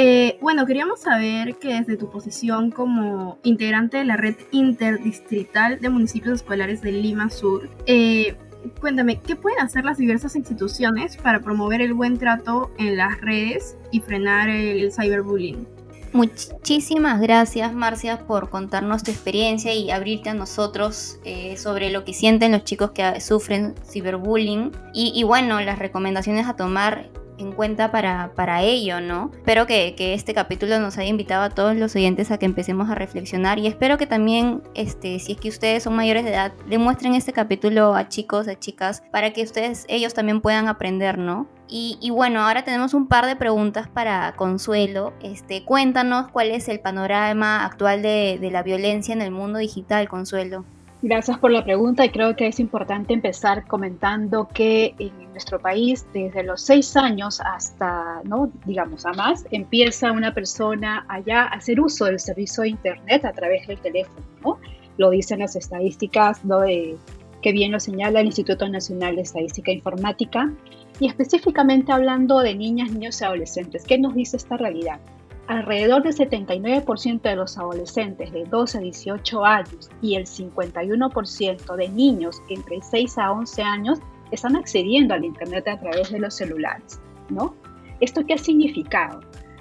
Eh, 0.00 0.38
bueno, 0.40 0.64
queríamos 0.64 1.00
saber 1.00 1.56
que 1.56 1.74
desde 1.74 1.96
tu 1.96 2.08
posición 2.08 2.70
como 2.70 3.40
integrante 3.42 3.96
de 3.96 4.04
la 4.04 4.16
red 4.16 4.36
interdistrital 4.52 5.80
de 5.80 5.88
municipios 5.88 6.36
escolares 6.36 6.82
de 6.82 6.92
Lima 6.92 7.30
Sur, 7.30 7.68
eh, 7.86 8.36
cuéntame, 8.78 9.18
¿qué 9.20 9.34
pueden 9.34 9.58
hacer 9.58 9.84
las 9.84 9.98
diversas 9.98 10.36
instituciones 10.36 11.16
para 11.16 11.40
promover 11.40 11.80
el 11.80 11.94
buen 11.94 12.16
trato 12.16 12.70
en 12.78 12.96
las 12.96 13.20
redes 13.20 13.76
y 13.90 13.98
frenar 13.98 14.48
el 14.48 14.92
cyberbullying? 14.92 15.66
Muchísimas 16.12 17.20
gracias, 17.20 17.72
Marcia, 17.74 18.26
por 18.26 18.50
contarnos 18.50 19.02
tu 19.02 19.10
experiencia 19.10 19.74
y 19.74 19.90
abrirte 19.90 20.30
a 20.30 20.34
nosotros 20.34 21.18
eh, 21.24 21.56
sobre 21.56 21.90
lo 21.90 22.04
que 22.04 22.14
sienten 22.14 22.52
los 22.52 22.64
chicos 22.64 22.92
que 22.92 23.20
sufren 23.20 23.74
ciberbullying. 23.90 24.72
Y, 24.94 25.12
y 25.14 25.22
bueno, 25.24 25.60
las 25.60 25.78
recomendaciones 25.78 26.46
a 26.46 26.56
tomar 26.56 27.10
en 27.38 27.52
cuenta 27.52 27.90
para, 27.90 28.32
para 28.34 28.62
ello, 28.62 29.00
¿no? 29.00 29.30
Espero 29.32 29.66
que, 29.66 29.94
que, 29.96 30.14
este 30.14 30.34
capítulo 30.34 30.78
nos 30.80 30.98
haya 30.98 31.08
invitado 31.08 31.44
a 31.44 31.50
todos 31.50 31.76
los 31.76 31.94
oyentes 31.94 32.30
a 32.30 32.38
que 32.38 32.46
empecemos 32.46 32.90
a 32.90 32.94
reflexionar 32.94 33.58
y 33.58 33.66
espero 33.66 33.96
que 33.96 34.06
también, 34.06 34.62
este, 34.74 35.18
si 35.20 35.32
es 35.32 35.38
que 35.38 35.48
ustedes 35.48 35.84
son 35.84 35.94
mayores 35.94 36.24
de 36.24 36.30
edad, 36.30 36.52
le 36.68 36.78
muestren 36.78 37.14
este 37.14 37.32
capítulo 37.32 37.94
a 37.94 38.08
chicos, 38.08 38.48
a 38.48 38.58
chicas, 38.58 39.02
para 39.12 39.32
que 39.32 39.42
ustedes, 39.42 39.84
ellos 39.88 40.14
también 40.14 40.40
puedan 40.40 40.68
aprender, 40.68 41.18
¿no? 41.18 41.46
Y, 41.68 41.98
y, 42.00 42.10
bueno, 42.10 42.40
ahora 42.40 42.64
tenemos 42.64 42.94
un 42.94 43.06
par 43.06 43.26
de 43.26 43.36
preguntas 43.36 43.88
para 43.88 44.32
Consuelo. 44.36 45.12
Este, 45.22 45.64
cuéntanos 45.64 46.28
cuál 46.28 46.50
es 46.50 46.68
el 46.68 46.80
panorama 46.80 47.64
actual 47.64 48.02
de, 48.02 48.38
de 48.40 48.50
la 48.50 48.62
violencia 48.62 49.12
en 49.12 49.20
el 49.20 49.30
mundo 49.30 49.58
digital, 49.58 50.08
Consuelo. 50.08 50.64
Gracias 51.00 51.38
por 51.38 51.52
la 51.52 51.62
pregunta 51.62 52.04
y 52.04 52.08
creo 52.08 52.34
que 52.34 52.48
es 52.48 52.58
importante 52.58 53.14
empezar 53.14 53.68
comentando 53.68 54.48
que 54.52 54.96
en 54.98 55.30
nuestro 55.30 55.60
país 55.60 56.04
desde 56.12 56.42
los 56.42 56.60
seis 56.60 56.96
años 56.96 57.40
hasta, 57.40 58.20
no, 58.24 58.50
digamos, 58.64 59.06
a 59.06 59.12
más, 59.12 59.46
empieza 59.52 60.10
una 60.10 60.34
persona 60.34 61.06
allá 61.08 61.42
a 61.42 61.50
hacer 61.50 61.80
uso 61.80 62.06
del 62.06 62.18
servicio 62.18 62.64
de 62.64 62.70
Internet 62.70 63.24
a 63.24 63.32
través 63.32 63.68
del 63.68 63.78
teléfono, 63.78 64.26
¿no? 64.42 64.58
Lo 64.96 65.10
dicen 65.10 65.38
las 65.38 65.54
estadísticas, 65.54 66.44
¿no? 66.44 66.62
que 66.62 67.52
bien 67.52 67.70
lo 67.70 67.78
señala 67.78 68.18
el 68.18 68.26
Instituto 68.26 68.68
Nacional 68.68 69.14
de 69.14 69.22
Estadística 69.22 69.70
e 69.70 69.74
Informática, 69.74 70.52
y 71.00 71.06
específicamente 71.06 71.92
hablando 71.92 72.40
de 72.40 72.54
niñas, 72.54 72.90
niños 72.90 73.20
y 73.20 73.24
adolescentes. 73.24 73.84
¿Qué 73.84 73.98
nos 73.98 74.14
dice 74.14 74.36
esta 74.36 74.56
realidad? 74.56 75.00
alrededor 75.48 76.02
del 76.02 76.14
79% 76.14 77.22
de 77.22 77.36
los 77.36 77.56
adolescentes 77.58 78.30
de 78.32 78.44
12 78.44 78.78
a 78.78 78.80
18 78.82 79.44
años 79.44 79.90
y 80.02 80.14
el 80.14 80.26
51% 80.26 81.76
de 81.76 81.88
niños 81.88 82.42
entre 82.50 82.82
6 82.82 83.18
a 83.18 83.32
11 83.32 83.62
años 83.62 83.98
están 84.30 84.56
accediendo 84.56 85.14
al 85.14 85.24
Internet 85.24 85.66
a 85.68 85.80
través 85.80 86.12
de 86.12 86.18
los 86.18 86.34
celulares, 86.34 87.00
¿no? 87.30 87.54
¿Esto 88.00 88.24
qué 88.26 88.34
ha 88.34 88.38
significado? 88.38 89.20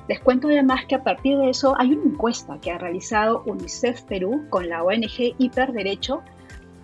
Les 0.10 0.20
cuento 0.20 0.50
además 0.50 0.86
que 0.88 0.96
a 0.96 1.04
partir 1.04 1.38
de 1.38 1.50
eso 1.50 1.74
hay 1.80 1.94
una 1.94 2.12
encuesta 2.12 2.60
que 2.60 2.72
ha 2.72 2.78
realizado 2.78 3.44
UNICEF 3.46 4.02
Perú 4.04 4.46
con 4.50 4.68
la 4.68 4.84
ONG 4.84 5.36
Hiperderecho 5.38 6.22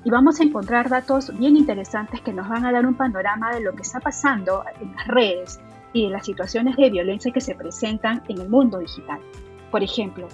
y 0.06 0.10
vamos 0.10 0.40
a 0.40 0.44
encontrar 0.44 0.90
datos 0.90 1.36
bien 1.38 1.56
interesantes 1.56 2.22
que 2.22 2.34
nos 2.34 2.50
van 2.50 2.66
a 2.66 2.72
dar 2.72 2.86
un 2.86 2.96
panorama 2.96 3.54
de 3.54 3.62
lo 3.62 3.74
que 3.74 3.84
está 3.84 4.00
pasando 4.00 4.64
en 4.82 4.94
las 4.96 5.08
redes 5.08 5.60
y 5.94 6.06
de 6.06 6.10
las 6.10 6.26
situaciones 6.26 6.76
de 6.76 6.90
violencia 6.90 7.32
que 7.32 7.40
se 7.40 7.56
presentan 7.56 8.22
en 8.28 8.42
el 8.42 8.50
mundo 8.50 8.80
digital. 8.80 9.20
Por 9.72 9.84
ejemplo, 9.84 10.28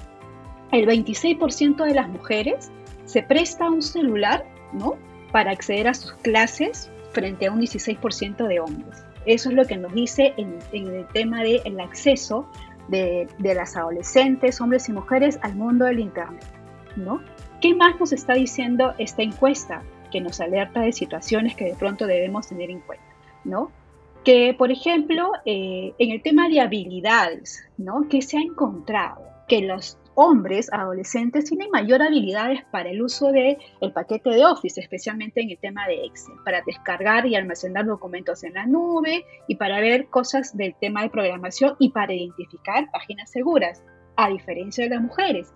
el 0.71 0.87
26% 0.87 1.85
de 1.85 1.93
las 1.93 2.09
mujeres 2.09 2.71
se 3.05 3.21
presta 3.21 3.69
un 3.69 3.81
celular 3.81 4.45
¿no? 4.73 4.95
para 5.31 5.51
acceder 5.51 5.87
a 5.87 5.93
sus 5.93 6.13
clases 6.13 6.89
frente 7.11 7.47
a 7.47 7.51
un 7.51 7.59
16% 7.59 8.47
de 8.47 8.59
hombres. 8.59 9.03
Eso 9.25 9.49
es 9.49 9.55
lo 9.55 9.65
que 9.65 9.77
nos 9.77 9.93
dice 9.93 10.33
en, 10.37 10.59
el 10.71 11.05
tema 11.07 11.43
del 11.43 11.79
acceso 11.79 12.47
de, 12.87 13.27
de, 13.37 13.53
las 13.53 13.75
adolescentes, 13.75 14.59
hombres 14.61 14.89
y 14.89 14.93
mujeres 14.93 15.37
al 15.43 15.55
mundo 15.55 15.85
del 15.85 15.99
Internet. 15.99 16.45
¿no? 16.95 17.21
¿Qué 17.61 17.75
más 17.75 17.99
nos 17.99 18.13
está 18.13 18.33
diciendo 18.33 18.93
esta 18.97 19.21
encuesta 19.21 19.83
que 20.11 20.21
nos 20.21 20.39
alerta 20.39 20.81
de 20.81 20.91
situaciones 20.91 21.55
que 21.55 21.65
de 21.65 21.75
pronto 21.75 22.07
debemos 22.07 22.47
tener 22.47 22.69
en 22.69 22.79
cuenta? 22.79 23.05
¿no? 23.43 23.71
que, 24.23 24.53
por 24.57 24.71
ejemplo, 24.71 25.31
eh, 25.45 25.93
en 25.97 26.11
el 26.11 26.21
tema 26.21 26.49
de 26.49 26.61
habilidades, 26.61 27.63
¿no? 27.77 28.07
que 28.09 28.21
se 28.21 28.37
ha 28.37 28.41
encontrado 28.41 29.21
que 29.47 29.61
los 29.61 29.97
hombres 30.13 30.71
adolescentes 30.73 31.45
tienen 31.45 31.71
mayor 31.71 32.01
habilidades 32.01 32.63
para 32.71 32.89
el 32.89 33.01
uso 33.01 33.31
del 33.31 33.57
el 33.79 33.93
paquete 33.93 34.29
de 34.31 34.45
Office, 34.45 34.79
especialmente 34.79 35.41
en 35.41 35.49
el 35.49 35.57
tema 35.57 35.87
de 35.87 36.05
Excel, 36.05 36.35
para 36.43 36.61
descargar 36.65 37.25
y 37.25 37.35
almacenar 37.35 37.85
documentos 37.85 38.43
en 38.43 38.53
la 38.53 38.65
nube 38.65 39.25
y 39.47 39.55
para 39.55 39.79
ver 39.79 40.07
cosas 40.07 40.55
del 40.55 40.75
tema 40.75 41.03
de 41.03 41.09
programación 41.09 41.75
y 41.79 41.89
para 41.89 42.13
identificar 42.13 42.91
páginas 42.91 43.31
seguras, 43.31 43.81
a 44.17 44.29
diferencia 44.29 44.83
de 44.83 44.89
las 44.89 45.01
mujeres. 45.01 45.53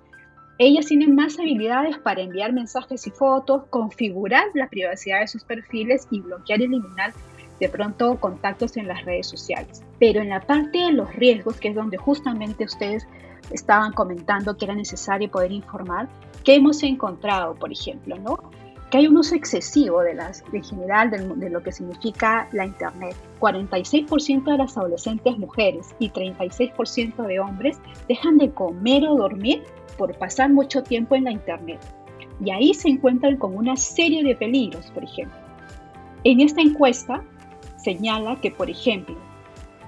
Ellas 0.60 0.86
tienen 0.86 1.16
más 1.16 1.40
habilidades 1.40 1.98
para 1.98 2.22
enviar 2.22 2.54
mensajes 2.54 3.08
y 3.08 3.12
fotos, 3.12 3.64
configurar 3.72 4.46
la 4.54 4.70
privacidad 4.70 5.22
de 5.22 5.28
sus 5.28 5.44
perfiles 5.44 6.08
y 6.12 6.22
bloquear 6.22 6.62
y 6.62 6.66
eliminar 6.66 7.12
de 7.60 7.70
pronto 7.70 8.20
contactos 8.20 8.78
en 8.78 8.88
las 8.88 9.04
redes 9.04 9.28
sociales. 9.28 9.82
Pero 10.00 10.22
en 10.22 10.30
la 10.30 10.42
parte 10.42 10.78
de 10.78 10.92
los 10.92 11.14
riesgos, 11.16 11.60
que 11.60 11.70
es 11.70 11.76
donde 11.76 11.98
justamente 11.98 12.66
ustedes 12.66 13.08
estaban 13.52 13.94
comentando 13.94 14.56
que 14.56 14.66
era 14.66 14.76
necesario 14.76 15.30
poder 15.30 15.52
informar, 15.52 16.08
¿qué 16.44 16.56
hemos 16.56 16.84
encontrado, 16.84 17.56
por 17.56 17.72
ejemplo? 17.72 18.16
¿no? 18.20 18.38
Que 18.92 19.00
hay 19.00 19.08
un 19.08 19.18
uso 19.18 19.34
excesivo 19.34 20.02
de 20.02 20.14
las, 20.14 20.44
en 20.54 20.64
general 20.64 21.10
de, 21.10 21.18
de 21.36 21.50
lo 21.50 21.64
que 21.64 21.72
significa 21.72 22.48
la 22.52 22.66
Internet. 22.66 23.16
46% 23.40 24.44
de 24.44 24.58
las 24.58 24.78
adolescentes 24.78 25.36
mujeres 25.40 25.96
y 25.98 26.12
36% 26.12 27.26
de 27.26 27.40
hombres 27.40 27.80
dejan 28.08 28.38
de 28.38 28.52
comer 28.52 29.08
o 29.08 29.16
dormir 29.16 29.64
por 29.98 30.18
pasar 30.18 30.52
mucho 30.52 30.84
tiempo 30.84 31.16
en 31.16 31.26
la 31.26 31.32
Internet. 31.32 31.80
Y 32.44 32.52
ahí 32.52 32.74
se 32.74 32.90
encuentran 32.90 33.38
con 33.38 33.56
una 33.56 33.76
serie 33.76 34.24
de 34.24 34.36
peligros, 34.36 34.92
por 34.92 35.04
ejemplo. 35.04 35.38
En 36.24 36.40
esta 36.40 36.62
encuesta, 36.62 37.24
señala 37.78 38.38
que, 38.42 38.52
por 38.52 38.70
ejemplo, 38.70 39.16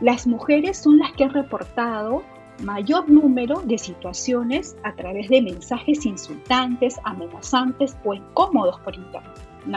las 0.01 0.27
mujeres 0.27 0.77
son 0.77 0.97
las 0.99 1.13
que 1.13 1.23
han 1.23 1.33
reportado 1.33 2.23
mayor 2.61 3.09
número 3.09 3.61
de 3.61 3.77
situaciones 3.77 4.75
a 4.83 4.93
través 4.93 5.29
de 5.29 5.41
mensajes 5.41 6.05
insultantes, 6.05 6.99
amenazantes 7.03 7.97
o 8.03 8.13
incómodos 8.13 8.79
por 8.81 8.95
internet, 8.95 9.31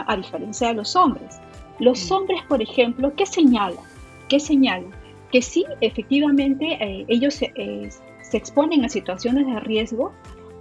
a 0.05 0.15
diferencia 0.15 0.69
de 0.69 0.75
los 0.75 0.95
hombres. 0.95 1.39
Los 1.79 2.09
mm. 2.09 2.13
hombres, 2.13 2.41
por 2.47 2.61
ejemplo, 2.61 3.13
¿qué 3.15 3.25
señalan? 3.25 3.83
¿Qué 4.27 4.39
señalan? 4.39 4.91
Que 5.31 5.41
sí, 5.41 5.65
efectivamente, 5.81 6.77
eh, 6.81 7.05
ellos 7.07 7.41
eh, 7.41 7.89
se 8.29 8.37
exponen 8.37 8.85
a 8.85 8.89
situaciones 8.89 9.45
de 9.47 9.59
riesgo 9.59 10.11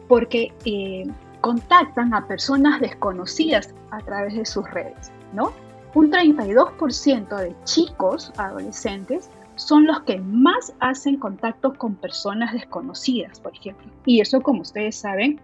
porque 0.09 0.53
eh, 0.65 1.07
contactan 1.41 2.15
a 2.15 2.27
personas 2.27 2.81
desconocidas 2.81 3.75
a 3.91 3.99
través 4.01 4.35
de 4.35 4.47
sus 4.47 4.69
redes, 4.71 5.13
¿no? 5.33 5.53
Un 5.95 6.11
32% 6.11 7.37
de 7.37 7.55
chicos 7.65 8.33
adolescentes 8.37 9.31
son 9.57 9.87
los 9.87 10.01
que 10.03 10.19
más 10.19 10.73
hacen 10.81 11.19
contacto 11.19 11.75
con 11.75 11.97
personas 11.97 12.53
desconocidas, 12.53 13.41
por 13.41 13.55
ejemplo. 13.55 13.91
Y 14.05 14.21
eso, 14.21 14.41
como 14.41 14.63
ustedes 14.63 14.97
saben, 14.97 15.41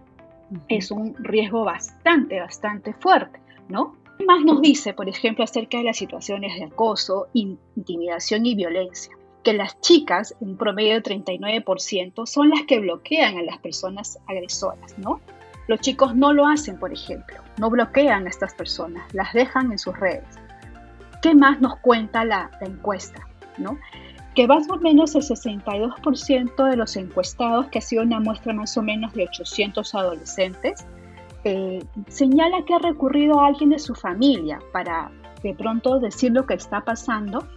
es 0.69 0.91
un 0.91 1.15
riesgo 1.19 1.65
bastante, 1.65 2.39
bastante 2.39 2.93
fuerte, 2.93 3.39
¿no? 3.67 3.95
¿Qué 4.17 4.25
más 4.25 4.43
nos 4.45 4.61
dice, 4.61 4.93
por 4.93 5.09
ejemplo, 5.09 5.43
acerca 5.43 5.77
de 5.77 5.83
las 5.83 5.97
situaciones 5.97 6.55
de 6.57 6.65
acoso, 6.65 7.27
intimidación 7.33 8.45
y 8.45 8.55
violencia? 8.55 9.15
Que 9.45 9.53
las 9.53 9.79
chicas, 9.79 10.35
en 10.41 10.57
promedio 10.57 10.95
de 10.95 11.03
39%, 11.03 12.25
son 12.25 12.49
las 12.49 12.63
que 12.63 12.79
bloquean 12.79 13.37
a 13.37 13.43
las 13.43 13.59
personas 13.59 14.19
agresoras, 14.27 14.97
¿no? 14.97 15.21
Los 15.67 15.79
chicos 15.79 16.15
no 16.15 16.33
lo 16.33 16.47
hacen, 16.47 16.77
por 16.77 16.91
ejemplo, 16.91 17.37
no 17.57 17.69
bloquean 17.69 18.25
a 18.25 18.29
estas 18.29 18.53
personas, 18.53 19.11
las 19.13 19.33
dejan 19.33 19.71
en 19.71 19.79
sus 19.79 19.97
redes. 19.97 20.27
¿Qué 21.21 21.33
más 21.33 21.59
nos 21.59 21.77
cuenta 21.77 22.23
la, 22.25 22.51
encuesta? 22.61 23.27
¿no? 23.57 23.79
Que 24.35 24.47
más 24.47 24.69
o 24.69 24.77
menos 24.77 25.15
el 25.15 25.23
62% 25.23 26.69
de 26.69 26.75
los 26.75 26.95
encuestados, 26.97 27.67
que 27.67 27.79
ha 27.79 27.81
sido 27.81 28.03
una 28.03 28.19
muestra 28.19 28.53
más 28.53 28.77
o 28.77 28.83
menos 28.83 29.13
de 29.13 29.23
800 29.23 29.95
adolescentes, 29.95 30.85
eh, 31.45 31.83
señala 32.09 32.63
que 32.65 32.73
ha 32.73 32.79
recurrido 32.79 33.39
a 33.39 33.47
alguien 33.47 33.69
de 33.69 33.79
su 33.79 33.95
familia 33.95 34.59
para 34.73 35.11
de 35.41 35.53
pronto 35.53 35.99
decir 35.99 36.31
lo 36.31 36.45
que 36.45 36.55
está 36.55 36.81
pasando, 36.81 37.47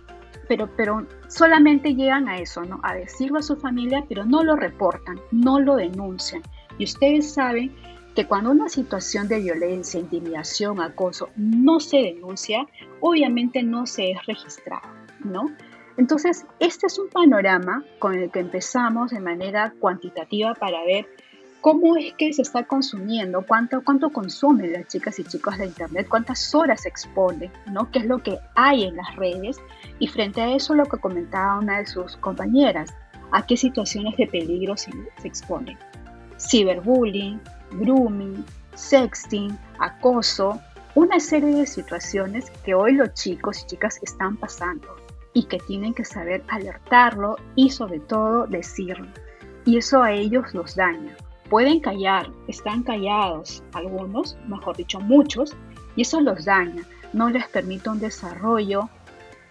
pero, 0.48 0.68
pero 0.76 1.06
solamente 1.28 1.94
llegan 1.94 2.28
a 2.28 2.38
eso, 2.38 2.62
¿no? 2.62 2.80
a 2.82 2.94
decirlo 2.94 3.38
a 3.38 3.42
su 3.42 3.56
familia, 3.56 4.04
pero 4.08 4.24
no 4.24 4.42
lo 4.42 4.56
reportan, 4.56 5.20
no 5.30 5.60
lo 5.60 5.76
denuncian. 5.76 6.42
Y 6.78 6.84
ustedes 6.84 7.32
saben 7.32 7.74
que 8.14 8.26
cuando 8.26 8.50
una 8.50 8.68
situación 8.68 9.28
de 9.28 9.40
violencia, 9.40 10.00
intimidación, 10.00 10.80
acoso 10.80 11.28
no 11.36 11.78
se 11.80 11.98
denuncia, 11.98 12.66
obviamente 13.00 13.62
no 13.62 13.86
se 13.86 14.10
es 14.10 14.26
registrado, 14.26 14.88
¿no? 15.24 15.50
Entonces, 15.96 16.46
este 16.60 16.86
es 16.86 16.98
un 16.98 17.08
panorama 17.08 17.84
con 17.98 18.14
el 18.14 18.30
que 18.30 18.38
empezamos 18.38 19.10
de 19.10 19.20
manera 19.20 19.74
cuantitativa 19.80 20.54
para 20.54 20.84
ver 20.84 21.08
cómo 21.60 21.96
es 21.96 22.12
que 22.14 22.32
se 22.32 22.42
está 22.42 22.64
consumiendo, 22.64 23.42
cuánto, 23.42 23.82
cuánto 23.82 24.10
consumen 24.10 24.72
las 24.72 24.86
chicas 24.86 25.18
y 25.18 25.24
chicos 25.24 25.58
de 25.58 25.66
Internet, 25.66 26.06
cuántas 26.08 26.54
horas 26.54 26.82
se 26.82 26.88
exponen, 26.88 27.50
¿no? 27.72 27.90
qué 27.90 28.00
es 28.00 28.06
lo 28.06 28.18
que 28.18 28.38
hay 28.54 28.84
en 28.84 28.96
las 28.96 29.16
redes 29.16 29.60
y 29.98 30.06
frente 30.06 30.40
a 30.40 30.54
eso 30.54 30.74
lo 30.74 30.86
que 30.86 30.98
comentaba 30.98 31.58
una 31.58 31.78
de 31.78 31.86
sus 31.86 32.16
compañeras, 32.16 32.94
a 33.32 33.44
qué 33.44 33.56
situaciones 33.56 34.16
de 34.16 34.26
peligro 34.26 34.76
se, 34.76 34.90
se 35.20 35.28
exponen. 35.28 35.76
Ciberbullying, 36.38 37.40
grooming, 37.72 38.44
sexting, 38.74 39.58
acoso, 39.80 40.60
una 40.94 41.20
serie 41.20 41.54
de 41.54 41.66
situaciones 41.66 42.50
que 42.64 42.74
hoy 42.74 42.94
los 42.94 43.12
chicos 43.14 43.62
y 43.62 43.66
chicas 43.66 44.00
están 44.02 44.36
pasando 44.36 44.96
y 45.32 45.44
que 45.44 45.58
tienen 45.58 45.94
que 45.94 46.04
saber 46.04 46.42
alertarlo 46.48 47.36
y 47.54 47.70
sobre 47.70 48.00
todo 48.00 48.46
decirlo. 48.46 49.08
Y 49.64 49.76
eso 49.76 50.02
a 50.02 50.12
ellos 50.12 50.54
los 50.54 50.74
daña. 50.74 51.14
Pueden 51.50 51.80
callar, 51.80 52.30
están 52.46 52.82
callados 52.82 53.62
algunos, 53.72 54.36
mejor 54.46 54.76
dicho 54.76 55.00
muchos, 55.00 55.56
y 55.96 56.02
eso 56.02 56.20
los 56.20 56.44
daña. 56.44 56.82
No 57.12 57.30
les 57.30 57.48
permite 57.48 57.88
un 57.88 58.00
desarrollo 58.00 58.88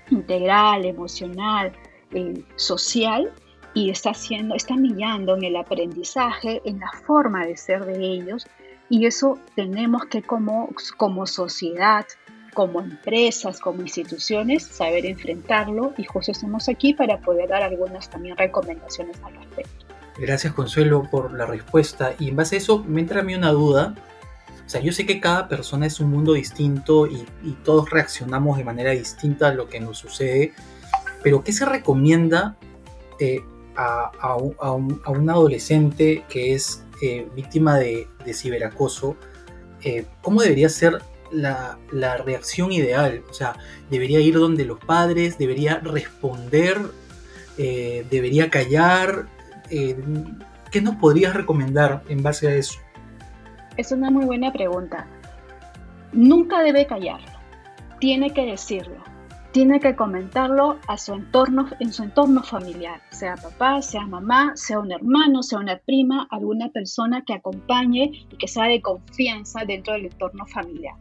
integral, 0.10 0.86
emocional, 0.86 1.74
eh, 2.12 2.44
social 2.56 3.32
y 3.74 3.90
está 3.90 4.12
haciendo, 4.12 4.56
está 4.56 4.76
millando 4.76 5.36
en 5.36 5.44
el 5.44 5.56
aprendizaje, 5.56 6.62
en 6.66 6.80
la 6.80 6.92
forma 7.06 7.46
de 7.46 7.58
ser 7.58 7.86
de 7.86 8.00
ellos 8.00 8.48
y 8.90 9.06
eso 9.06 9.38
tenemos 9.56 10.06
que 10.06 10.22
como, 10.22 10.70
como 10.96 11.28
sociedad, 11.28 12.06
como 12.54 12.80
empresas, 12.80 13.60
como 13.60 13.82
instituciones, 13.82 14.64
saber 14.64 15.06
enfrentarlo 15.06 15.94
y 15.98 16.06
justo 16.06 16.32
estamos 16.32 16.70
aquí 16.70 16.94
para 16.94 17.20
poder 17.20 17.50
dar 17.50 17.64
algunas 17.64 18.10
también 18.10 18.38
recomendaciones 18.38 19.22
al 19.24 19.36
respecto. 19.36 19.77
Gracias 20.20 20.54
Consuelo 20.54 21.08
por 21.10 21.32
la 21.34 21.46
respuesta 21.46 22.16
y 22.18 22.30
en 22.30 22.36
base 22.36 22.56
a 22.56 22.58
eso 22.58 22.84
me 22.84 23.02
entra 23.02 23.22
a 23.22 23.24
mí 23.24 23.36
una 23.36 23.52
duda. 23.52 23.94
O 24.66 24.70
sea, 24.70 24.82
yo 24.82 24.92
sé 24.92 25.06
que 25.06 25.20
cada 25.22 25.48
persona 25.48 25.86
es 25.86 26.00
un 26.00 26.10
mundo 26.10 26.34
distinto 26.34 27.08
y, 27.08 27.26
todos 27.64 27.90
reaccionamos 27.90 28.58
de 28.58 28.64
manera 28.64 28.92
distinta 28.92 29.50
a 29.50 29.54
lo 29.54 29.70
que 29.70 29.80
nos 29.80 29.98
sucede, 29.98 30.54
pero 31.24 31.44
¿qué 31.44 31.54
se 31.54 31.66
recomienda 31.66 32.58
eh, 33.20 33.44
a, 33.76 34.36
un, 34.36 35.30
adolescente 35.30 36.26
que 36.28 36.54
es 36.54 36.84
eh, 37.02 37.28
víctima 37.36 37.78
de, 37.78 38.08
ciberacoso, 38.34 39.16
eh, 39.84 40.06
¿cómo 40.22 40.42
debería 40.42 40.68
ser 40.68 41.02
la, 41.32 41.78
reacción 42.26 42.72
ideal? 42.72 43.24
O 43.30 43.34
sea, 43.34 43.56
¿debería 43.90 44.20
ir 44.20 44.34
donde 44.36 44.66
los 44.66 44.80
padres? 44.80 45.38
¿Debería 45.38 45.80
responder? 45.80 46.80
¿Debería 47.58 48.50
callar? 48.50 49.28
¿Qué 49.70 50.82
nos 50.82 50.96
podrías 50.96 51.34
recomendar 51.34 52.04
en 52.10 52.24
base 52.24 52.48
a 52.48 52.56
eso? 52.56 52.80
Es 53.78 53.92
una 53.92 54.10
muy 54.10 54.26
buena 54.26 54.52
pregunta. 54.52 55.08
Nunca 56.12 56.62
debe 56.62 56.88
callar, 56.88 57.20
tiene 58.00 58.34
que 58.34 58.46
decirlo 58.46 59.04
tiene 59.58 59.80
que 59.80 59.96
comentarlo 59.96 60.78
a 60.88 60.98
su 60.98 61.16
entorno, 61.16 61.68
en 61.80 61.92
su 61.92 62.04
entorno 62.04 62.44
familiar, 62.44 63.02
sea 63.10 63.36
papá, 63.36 63.82
sea 63.82 64.06
mamá, 64.06 64.52
sea 64.56 64.80
un 64.80 64.92
hermano, 64.92 65.42
sea 65.42 65.58
una 65.58 65.80
prima, 65.80 66.28
alguna 66.30 66.70
persona 66.70 67.24
que 67.26 67.34
acompañe 67.34 68.12
y 68.32 68.38
que 68.38 68.48
sea 68.48 68.66
de 68.66 68.84
confianza 68.84 69.66
dentro 69.66 69.94
del 69.94 70.06
entorno 70.06 70.46
familiar. 70.46 70.94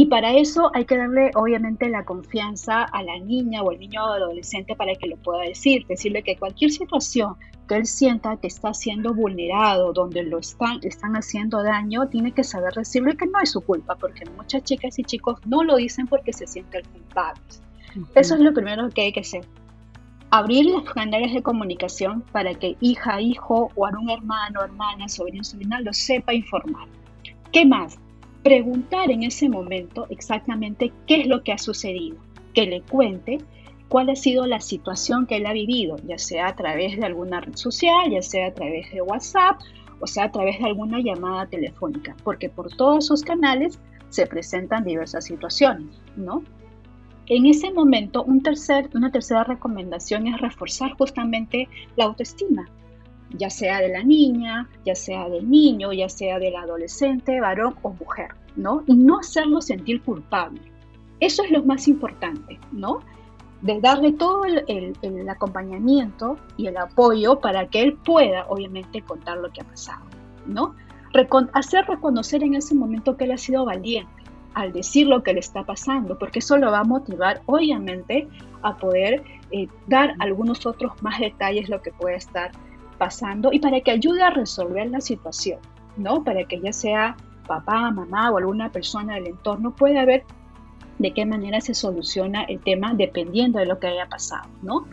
Y 0.00 0.06
para 0.06 0.32
eso 0.32 0.70
hay 0.74 0.84
que 0.84 0.96
darle 0.96 1.32
obviamente 1.34 1.88
la 1.88 2.04
confianza 2.04 2.84
a 2.84 3.02
la 3.02 3.18
niña 3.18 3.64
o 3.64 3.72
el 3.72 3.80
niño 3.80 4.04
o 4.04 4.12
adolescente 4.12 4.76
para 4.76 4.94
que 4.94 5.08
lo 5.08 5.16
pueda 5.16 5.42
decir, 5.42 5.88
decirle 5.88 6.22
que 6.22 6.36
cualquier 6.36 6.70
situación 6.70 7.34
que 7.68 7.74
él 7.74 7.84
sienta 7.84 8.36
que 8.36 8.46
está 8.46 8.72
siendo 8.74 9.12
vulnerado, 9.12 9.92
donde 9.92 10.22
lo 10.22 10.38
están, 10.38 10.78
están 10.82 11.16
haciendo 11.16 11.64
daño, 11.64 12.06
tiene 12.06 12.30
que 12.30 12.44
saber 12.44 12.74
decirle 12.74 13.16
que 13.16 13.26
no 13.26 13.40
es 13.40 13.50
su 13.50 13.60
culpa, 13.60 13.96
porque 13.96 14.24
muchas 14.36 14.62
chicas 14.62 14.96
y 15.00 15.02
chicos 15.02 15.40
no 15.44 15.64
lo 15.64 15.74
dicen 15.74 16.06
porque 16.06 16.32
se 16.32 16.46
sienten 16.46 16.84
culpables. 16.92 17.60
Eso 18.14 18.36
es 18.36 18.40
lo 18.40 18.54
primero 18.54 18.88
que 18.90 19.02
hay 19.02 19.12
que 19.12 19.20
hacer. 19.20 19.44
Abrir 20.30 20.66
los 20.66 20.84
canales 20.84 21.34
de 21.34 21.42
comunicación 21.42 22.22
para 22.30 22.54
que 22.54 22.76
hija, 22.80 23.20
hijo 23.20 23.72
o 23.74 23.84
algún 23.84 24.10
hermano, 24.10 24.62
hermana, 24.62 25.08
sobrino, 25.08 25.42
sobrina 25.42 25.80
lo 25.80 25.92
sepa 25.92 26.34
informar. 26.34 26.86
¿Qué 27.50 27.66
más? 27.66 27.98
Preguntar 28.48 29.10
en 29.10 29.24
ese 29.24 29.46
momento 29.50 30.06
exactamente 30.08 30.90
qué 31.06 31.20
es 31.20 31.26
lo 31.26 31.42
que 31.42 31.52
ha 31.52 31.58
sucedido, 31.58 32.16
que 32.54 32.64
le 32.64 32.80
cuente 32.80 33.36
cuál 33.90 34.08
ha 34.08 34.16
sido 34.16 34.46
la 34.46 34.58
situación 34.58 35.26
que 35.26 35.36
él 35.36 35.44
ha 35.44 35.52
vivido, 35.52 35.96
ya 36.06 36.16
sea 36.16 36.46
a 36.46 36.56
través 36.56 36.96
de 36.96 37.04
alguna 37.04 37.42
red 37.42 37.56
social, 37.56 38.10
ya 38.10 38.22
sea 38.22 38.46
a 38.46 38.54
través 38.54 38.90
de 38.90 39.02
WhatsApp, 39.02 39.60
o 40.00 40.06
sea 40.06 40.24
a 40.24 40.32
través 40.32 40.58
de 40.60 40.64
alguna 40.64 40.98
llamada 41.00 41.44
telefónica, 41.44 42.16
porque 42.24 42.48
por 42.48 42.74
todos 42.74 43.04
esos 43.04 43.20
canales 43.20 43.78
se 44.08 44.26
presentan 44.26 44.82
diversas 44.82 45.26
situaciones, 45.26 46.00
¿no? 46.16 46.42
En 47.26 47.44
ese 47.44 47.70
momento, 47.70 48.24
una 48.24 49.12
tercera 49.12 49.44
recomendación 49.44 50.26
es 50.26 50.40
reforzar 50.40 50.92
justamente 50.92 51.68
la 51.96 52.06
autoestima, 52.06 52.66
ya 53.30 53.50
sea 53.50 53.80
de 53.80 53.88
la 53.88 54.02
niña, 54.02 54.68
ya 54.84 54.94
sea 54.94 55.28
del 55.28 55.48
niño, 55.50 55.92
ya 55.92 56.08
sea 56.08 56.38
del 56.38 56.56
adolescente, 56.56 57.40
varón 57.40 57.74
o 57.82 57.90
mujer, 57.90 58.30
¿no? 58.56 58.82
Y 58.86 58.94
no 58.94 59.18
hacerlo 59.18 59.60
sentir 59.60 60.02
culpable. 60.02 60.60
Eso 61.20 61.42
es 61.42 61.50
lo 61.50 61.62
más 61.64 61.88
importante, 61.88 62.58
¿no? 62.72 63.00
De 63.60 63.80
darle 63.80 64.12
todo 64.12 64.44
el, 64.44 65.28
acompañamiento 65.28 66.38
y 66.56 66.68
el 66.68 66.76
apoyo 66.76 67.40
para 67.40 67.66
que 67.68 67.82
él 67.82 67.94
pueda, 67.94 68.46
obviamente, 68.48 69.02
contar 69.02 69.38
lo 69.38 69.50
que 69.50 69.60
ha 69.60 69.64
pasado, 69.64 70.04
¿no? 70.46 70.74
hacer 71.54 71.84
reconocer 71.86 72.44
en 72.44 72.54
ese 72.54 72.74
momento 72.74 73.16
que 73.16 73.24
él 73.24 73.32
ha 73.32 73.38
sido 73.38 73.64
valiente 73.64 74.22
al 74.54 74.72
decir 74.72 75.06
lo 75.06 75.22
que 75.22 75.32
le 75.32 75.40
está 75.40 75.64
pasando, 75.64 76.18
porque 76.18 76.38
eso 76.40 76.56
lo 76.56 76.70
va 76.70 76.80
a 76.80 76.84
motivar, 76.84 77.42
obviamente, 77.46 78.28
a 78.62 78.76
poder 78.76 79.22
eh, 79.50 79.68
dar 79.86 80.14
algunos 80.18 80.66
otros 80.66 80.92
más 81.02 81.18
detalles 81.18 81.68
lo 81.68 81.80
que 81.82 81.92
puede 81.92 82.16
estar 82.16 82.50
pasando 82.98 83.52
y 83.52 83.60
para 83.60 83.80
que 83.80 83.92
ayude 83.92 84.22
a 84.22 84.30
resolver 84.30 84.90
la 84.90 85.00
situación, 85.00 85.60
¿no? 85.96 86.24
Para 86.24 86.44
que 86.44 86.60
ya 86.60 86.72
sea 86.72 87.16
papá, 87.46 87.90
mamá 87.90 88.30
o 88.30 88.38
alguna 88.38 88.70
persona 88.70 89.14
del 89.14 89.28
entorno 89.28 89.74
pueda 89.74 90.04
ver 90.04 90.24
de 90.98 91.12
qué 91.12 91.24
manera 91.24 91.60
se 91.60 91.74
soluciona 91.74 92.42
el 92.42 92.60
tema 92.60 92.92
dependiendo 92.94 93.58
de 93.58 93.66
lo 93.66 93.78
que 93.78 93.86
haya 93.86 94.06
pasado, 94.06 94.48
¿no? 94.62 94.86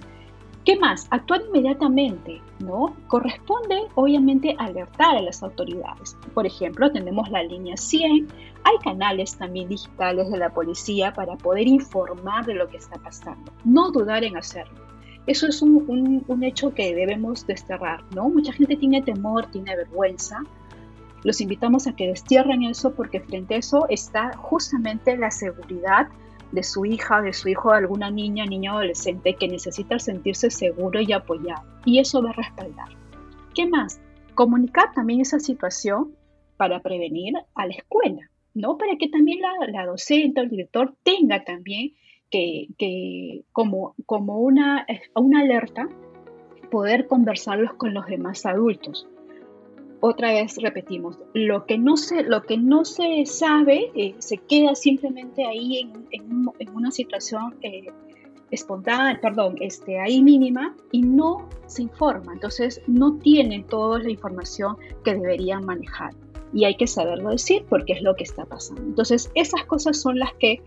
¿Qué 0.65 0.79
más? 0.79 1.07
Actuar 1.12 1.43
inmediatamente, 1.47 2.41
¿no? 2.59 2.95
Corresponde, 3.07 3.83
obviamente, 3.93 4.55
alertar 4.57 5.15
a 5.15 5.21
las 5.21 5.43
autoridades. 5.43 6.17
Por 6.33 6.47
ejemplo, 6.47 6.91
tenemos 6.91 7.29
la 7.29 7.43
línea 7.43 7.77
100, 7.77 8.27
hay 8.63 8.77
canales 8.84 9.38
también 9.38 9.69
digitales 9.69 10.32
de 10.32 10.39
la 10.39 10.49
policía 10.49 11.13
para 11.13 11.36
poder 11.36 11.67
informar 11.67 12.47
de 12.47 12.56
lo 12.56 12.67
que 12.67 12.77
está 12.77 12.97
pasando. 12.97 13.51
No 13.63 13.91
dudar 13.91 14.23
en 14.23 14.38
hacerlo. 14.38 14.85
Eso 15.27 15.47
es 15.47 15.61
un, 15.61 16.43
hecho 16.43 16.73
que 16.73 16.93
debemos 16.93 17.47
desterrar, 17.47 18.03
¿no? 18.13 18.29
Mucha 18.29 18.53
gente 18.53 18.75
tiene 18.75 19.01
temor, 19.01 19.47
tiene 19.47 19.75
vergüenza. 19.75 20.43
Los 21.23 21.41
invitamos 21.41 21.88
a 21.88 21.95
que 21.95 22.07
destierren 22.07 22.63
eso 22.63 22.93
porque 22.93 23.19
frente 23.19 23.55
a 23.55 23.57
eso 23.57 23.88
está 23.89 24.38
justamente 24.38 25.17
la 25.17 25.31
seguridad 25.31 26.09
de 26.51 26.61
su 26.61 26.85
hija, 26.85 27.21
de 27.21 27.33
su 27.33 27.49
hijo, 27.49 27.71
de 27.71 27.77
alguna 27.77 28.11
niña, 28.11 28.45
niño 28.45 28.73
adolescente 28.73 29.33
que 29.33 29.47
necesita 29.47 29.97
sentirse 29.97 30.51
seguro 30.51 31.01
y 31.01 31.11
apoyado. 31.11 31.63
Y 31.85 31.97
eso 31.97 32.21
va 32.21 32.29
a 32.29 32.33
respaldar. 32.33 32.89
¿Qué 33.55 33.67
más? 33.67 33.99
Comunicar 34.35 34.93
también 34.93 35.21
esa 35.21 35.39
situación 35.39 36.13
para 36.57 36.81
prevenir 36.81 37.33
a 37.55 37.65
la 37.65 37.73
escuela, 37.73 38.29
¿no? 38.53 38.77
Para 38.77 38.95
que 38.97 39.09
también 39.09 39.39
la, 39.41 39.51
la 39.71 39.88
docente 39.88 40.39
o 40.39 40.43
el 40.43 40.49
director 40.49 40.93
tenga 41.03 41.43
también 41.43 41.93
que, 42.78 43.43
como, 43.52 43.95
como 44.06 44.39
una, 44.39 44.86
una 45.15 45.41
alerta, 45.41 45.88
poder 46.71 47.08
conversarlos 47.08 47.74
con 47.74 47.93
los 47.93 48.06
demás 48.08 48.45
adultos. 48.45 49.08
Otra 50.02 50.32
vez 50.32 50.58
repetimos, 50.62 51.17
lo 51.34 51.65
que 51.65 51.78
no 51.78 51.98
se, 51.98 52.24
lo 52.24 52.43
que 52.43 52.58
no 52.58 52.86
se 52.86 53.26
sabe 53.26 53.91
eh, 53.95 54.15
se 54.19 54.38
queda 54.38 54.76
simplemente 54.76 55.45
ahí 55.45 55.80
en, 55.80 56.08
en, 56.60 56.76
una 56.76 56.91
situación 56.91 57.56
eh, 57.62 57.88
espontánea, 58.52 59.19
perdón, 59.21 59.56
este, 59.62 60.00
ahí 60.00 60.21
mínima 60.21 60.76
y 60.91 61.02
no 61.02 61.48
se 61.65 61.84
informa. 61.84 62.34
Entonces 62.34 62.82
no 62.88 63.17
tienen 63.17 63.63
toda 63.63 64.00
la 64.00 64.12
información 64.12 64.76
que 65.04 65.15
deberían 65.15 65.65
manejar. 65.65 66.13
Y 66.54 66.65
hay 66.65 66.76
que 66.76 66.88
saberlo 66.88 67.32
decir 67.32 67.65
porque 67.69 67.93
es 67.93 68.02
lo 68.02 68.15
que 68.15 68.26
está 68.26 68.45
pasando. 68.45 68.82
Entonces 68.84 69.32
esas 69.34 69.63
cosas 69.65 70.00
son 70.00 70.19
las 70.19 70.34
que 70.36 70.62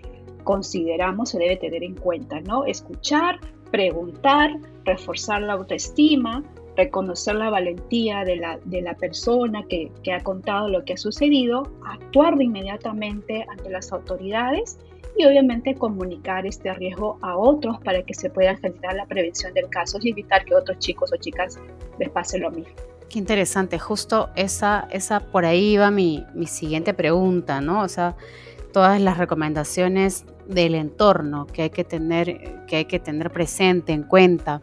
consideramos 0.48 1.28
se 1.28 1.38
debe 1.38 1.56
tener 1.58 1.84
en 1.84 1.94
cuenta, 1.94 2.40
¿no? 2.40 2.64
Escuchar, 2.64 3.38
preguntar, 3.70 4.50
reforzar 4.86 5.42
la 5.42 5.52
autoestima, 5.52 6.42
reconocer 6.74 7.34
la 7.34 7.50
valentía 7.50 8.24
de 8.24 8.36
la, 8.36 8.58
de 8.64 8.80
la 8.80 8.94
persona 8.94 9.62
que, 9.68 9.92
que, 10.02 10.10
ha 10.10 10.20
contado 10.20 10.70
lo 10.70 10.86
que 10.86 10.94
ha 10.94 10.96
sucedido, 10.96 11.70
actuar 11.84 12.40
inmediatamente 12.40 13.44
ante 13.46 13.68
las 13.68 13.92
autoridades 13.92 14.78
y 15.18 15.26
obviamente 15.26 15.74
comunicar 15.74 16.46
este 16.46 16.72
riesgo 16.72 17.18
a 17.20 17.36
otros 17.36 17.78
para 17.84 18.02
que 18.02 18.14
se 18.14 18.30
pueda 18.30 18.56
generar 18.56 18.94
la 18.94 19.04
prevención 19.04 19.52
del 19.52 19.68
caso 19.68 19.98
y 20.00 20.12
evitar 20.12 20.46
que 20.46 20.54
otros 20.54 20.78
chicos 20.78 21.12
o 21.12 21.18
chicas 21.18 21.58
les 21.98 22.08
pase 22.08 22.38
lo 22.38 22.50
mismo. 22.50 22.72
Qué 23.10 23.18
interesante, 23.18 23.78
justo 23.78 24.30
esa, 24.34 24.88
esa 24.90 25.20
por 25.20 25.44
ahí 25.44 25.76
va 25.76 25.90
mi, 25.90 26.24
mi 26.32 26.46
siguiente 26.46 26.94
pregunta, 26.94 27.60
¿no? 27.60 27.82
O 27.82 27.88
sea, 27.88 28.16
todas 28.72 28.98
las 29.00 29.18
recomendaciones 29.18 30.24
del 30.48 30.74
entorno 30.74 31.46
que 31.46 31.62
hay 31.62 31.70
que 31.70 31.84
tener, 31.84 32.64
que 32.66 32.76
hay 32.76 32.84
que 32.86 32.98
tener 32.98 33.30
presente 33.30 33.92
en 33.92 34.02
cuenta. 34.02 34.60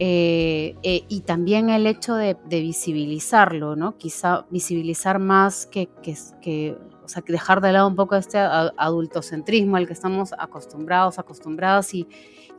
Eh, 0.00 0.74
eh, 0.82 1.04
y 1.08 1.20
también 1.20 1.70
el 1.70 1.86
hecho 1.86 2.16
de, 2.16 2.36
visibilizarlo, 2.48 3.76
¿no? 3.76 3.96
Quizá 3.96 4.44
visibilizar 4.50 5.20
más 5.20 5.66
que, 5.66 5.88
que, 6.02 6.76
sea, 7.06 7.22
dejar 7.28 7.60
de 7.60 7.72
lado 7.72 7.86
un 7.86 7.94
poco 7.94 8.16
este 8.16 8.38
adultocentrismo 8.38 9.76
al 9.76 9.86
que 9.86 9.92
estamos 9.92 10.34
acostumbrados, 10.36 11.18
acostumbrados 11.18 11.94
y, 11.94 12.08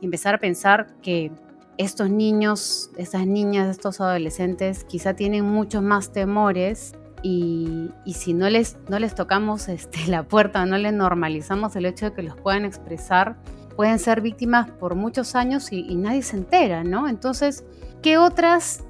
empezar 0.02 0.34
a 0.34 0.38
pensar 0.38 0.94
que 1.00 1.32
estos 1.78 2.10
niños, 2.10 2.90
estas 2.98 3.26
niñas, 3.26 3.70
estos 3.70 4.00
adolescentes 4.00 4.84
quizá 4.84 5.14
tienen 5.14 5.44
muchos 5.44 5.82
más 5.82 6.12
temores 6.12 6.92
y, 7.22 7.90
si 8.12 8.34
no 8.34 8.48
les, 8.48 8.76
no 8.88 8.98
les 8.98 9.14
tocamos 9.14 9.68
este, 9.68 10.06
la 10.08 10.22
puerta, 10.22 10.64
no 10.66 10.78
les 10.78 10.92
normalizamos 10.92 11.76
el 11.76 11.86
hecho 11.86 12.06
de 12.06 12.12
que 12.12 12.22
los 12.22 12.36
puedan 12.36 12.64
expresar, 12.64 13.36
pueden 13.76 13.98
ser 13.98 14.20
víctimas 14.20 14.70
por 14.70 14.94
muchos 14.94 15.34
años 15.34 15.72
y, 15.72 15.94
nadie 15.96 16.22
se 16.22 16.36
entera, 16.36 16.82
¿no? 16.82 17.08
Entonces, 17.08 17.64
¿qué 18.02 18.18
otras 18.18 18.84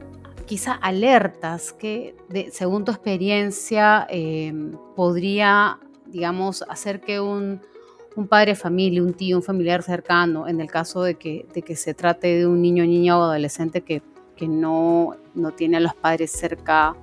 quizá 0.47 0.73
alertas 0.73 1.73
que, 1.73 2.15
según 2.53 2.85
tu 2.85 2.93
experiencia, 2.93 4.07
em, 4.09 4.73
podría, 4.95 5.81
digamos, 6.07 6.63
hacer 6.69 7.01
que 7.01 7.21
un, 7.21 7.61
padre 8.31 8.53
de 8.53 8.57
familia, 8.57 9.03
un 9.03 9.13
tío, 9.13 9.37
un 9.37 9.43
familiar 9.43 9.83
cercano, 9.83 10.49
en 10.49 10.61
el 10.61 10.71
caso 10.71 11.03
de 11.03 11.17
que, 11.17 11.47
de 11.53 11.61
que 11.61 11.77
se 11.77 11.93
trate 11.93 12.39
de 12.39 12.47
un 12.47 12.63
niño, 12.63 12.87
niña 12.87 13.19
o 13.19 13.23
adolescente 13.23 13.83
que, 13.83 14.03
que 14.37 14.49
no, 14.49 15.17
no 15.35 15.51
tiene 15.51 15.77
a 15.79 15.81
los 15.81 15.95
padres 15.95 16.31
cerca, 16.31 16.95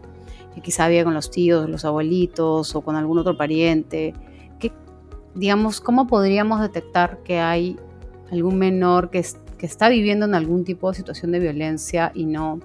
quizá 0.62 0.88
vive 0.88 1.04
con 1.04 1.14
los 1.14 1.32
tíos, 1.32 1.70
los 1.70 1.86
abuelitos 1.86 2.76
o 2.76 2.82
con 2.82 2.96
algún 2.96 3.20
otro 3.20 3.38
pariente, 3.38 4.14
que, 4.60 4.72
digamos, 5.36 5.82
¿cómo 5.82 6.08
podríamos 6.08 6.62
detectar 6.62 7.20
que 7.24 7.40
hay 7.40 7.78
algún 8.32 8.58
menor 8.58 9.10
que, 9.10 9.26
que 9.58 9.66
está 9.66 9.90
viviendo 9.90 10.26
en 10.26 10.36
algún 10.36 10.64
tipo 10.64 10.90
de 10.90 10.96
situación 10.96 11.32
de 11.32 11.40
violencia 11.40 12.12
y 12.14 12.26
no, 12.26 12.60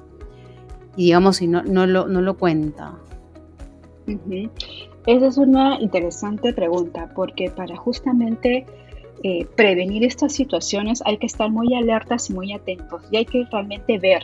y 0.97 1.07
digamos, 1.07 1.41
y 1.43 1.47
no, 1.47 1.63
no, 1.63 1.87
lo, 1.87 2.09
no 2.09 2.21
lo 2.21 2.37
cuenta? 2.37 2.95
Esa 5.07 5.27
es 5.27 5.39
una 5.39 5.81
interesante 5.81 6.53
pregunta 6.53 7.11
porque 7.15 7.51
para 7.51 7.77
justamente 7.77 8.67
eh, 9.23 9.47
prevenir 9.57 10.05
estas 10.05 10.33
situaciones 10.33 11.03
hay 11.05 11.19
que 11.19 11.27
estar 11.27 11.51
muy 11.51 11.75
alertas 11.75 12.31
y 12.31 12.35
muy 12.35 12.53
atentos 12.53 13.03
y 13.11 13.17
hay 13.17 13.25
que 13.25 13.45
realmente 13.51 13.99
ver, 13.99 14.23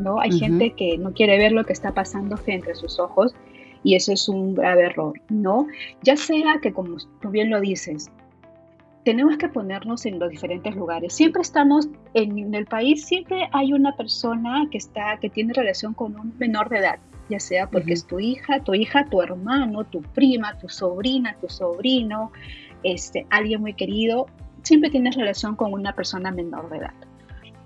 ¿no? 0.00 0.20
Hay 0.20 0.32
gente 0.32 0.72
que 0.72 0.98
no 0.98 1.12
quiere 1.12 1.38
ver 1.38 1.52
lo 1.52 1.64
que 1.64 1.72
está 1.72 1.92
pasando 1.92 2.36
frente 2.36 2.72
a 2.72 2.74
sus 2.74 2.98
ojos 2.98 3.34
y 3.82 3.94
eso 3.94 4.12
es 4.12 4.28
un 4.28 4.54
grave 4.54 4.86
error, 4.86 5.14
¿no? 5.28 5.66
Ya 6.02 6.16
sea 6.16 6.58
que, 6.60 6.72
como 6.72 6.96
tú 7.20 7.30
bien 7.30 7.50
lo 7.50 7.60
dices, 7.60 8.10
tenemos 9.04 9.38
que 9.38 9.48
ponernos 9.48 10.04
en 10.04 10.18
los 10.18 10.30
diferentes 10.30 10.74
lugares. 10.76 11.14
Siempre 11.14 11.42
estamos 11.42 11.88
en, 12.14 12.54
el 12.54 12.66
país, 12.66 13.04
siempre 13.04 13.48
hay 13.52 13.72
una 13.72 13.96
persona 13.96 14.66
que 14.70 14.78
está, 14.78 15.16
que 15.20 15.30
tiene 15.30 15.54
relación 15.54 15.94
con 15.94 16.18
un 16.18 16.34
menor 16.38 16.68
de 16.68 16.78
edad, 16.78 16.98
ya 17.30 17.40
sea 17.40 17.70
porque 17.70 17.94
es 17.94 18.06
tu 18.06 18.20
hija, 18.20 18.60
tu 18.60 18.74
hija, 18.74 19.06
tu 19.06 19.22
hermano, 19.22 19.84
tu 19.84 20.02
prima, 20.02 20.58
tu 20.58 20.68
sobrina, 20.68 21.34
tu 21.40 21.48
sobrino, 21.48 22.30
este, 22.82 23.26
alguien 23.30 23.62
muy 23.62 23.74
querido, 23.74 24.26
siempre 24.62 24.90
tienes 24.90 25.16
relación 25.16 25.56
con 25.56 25.72
una 25.72 25.94
persona 25.94 26.30
menor 26.30 26.68
de 26.68 26.78
edad. 26.78 26.94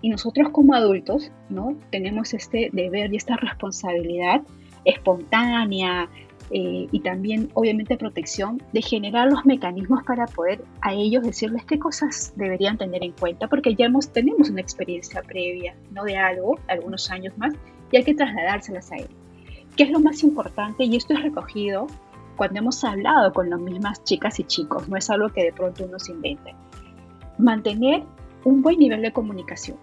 Y 0.04 0.10
nosotros 0.10 0.50
como 0.50 0.74
adultos, 0.74 1.32
¿no? 1.48 1.78
Tenemos 1.90 2.34
este 2.34 2.68
deber 2.74 3.14
y 3.14 3.16
esta 3.16 3.36
responsabilidad 3.36 4.42
espontánea, 4.84 6.10
eh, 6.50 6.88
y 6.92 7.00
también 7.00 7.48
obviamente 7.54 7.96
protección 7.96 8.62
de 8.74 8.82
generar 8.82 9.32
los 9.32 9.46
mecanismos 9.46 10.02
para 10.04 10.26
poder 10.26 10.62
a 10.82 10.92
ellos 10.92 11.22
decirles 11.22 11.64
qué 11.64 11.78
cosas 11.78 12.34
deberían 12.36 12.76
tener 12.76 13.02
en 13.02 13.12
cuenta 13.12 13.48
porque 13.48 13.74
ya 13.74 13.86
hemos, 13.86 14.10
tenemos 14.10 14.50
una 14.50 14.60
experiencia 14.60 15.22
previa 15.22 15.74
no 15.90 16.04
de 16.04 16.18
algo, 16.18 16.58
algunos 16.68 17.10
años 17.10 17.32
más 17.38 17.54
y 17.90 17.96
hay 17.96 18.04
que 18.04 18.14
trasladárselas 18.14 18.92
a 18.92 18.96
él. 18.96 19.08
¿Qué 19.74 19.84
es 19.84 19.90
lo 19.90 20.00
más 20.00 20.22
importante? 20.22 20.84
Y 20.84 20.96
esto 20.96 21.14
es 21.14 21.22
recogido 21.22 21.86
cuando 22.36 22.58
hemos 22.58 22.84
hablado 22.84 23.32
con 23.32 23.48
las 23.48 23.58
mismas 23.58 24.04
chicas 24.04 24.38
y 24.38 24.44
chicos, 24.44 24.86
no 24.86 24.98
es 24.98 25.08
algo 25.08 25.30
que 25.30 25.44
de 25.44 25.52
pronto 25.54 25.86
uno 25.86 25.98
se 25.98 26.12
invente. 26.12 26.54
Mantener 27.38 28.02
un 28.44 28.60
buen 28.60 28.78
nivel 28.78 29.00
de 29.00 29.10
comunicación. 29.10 29.78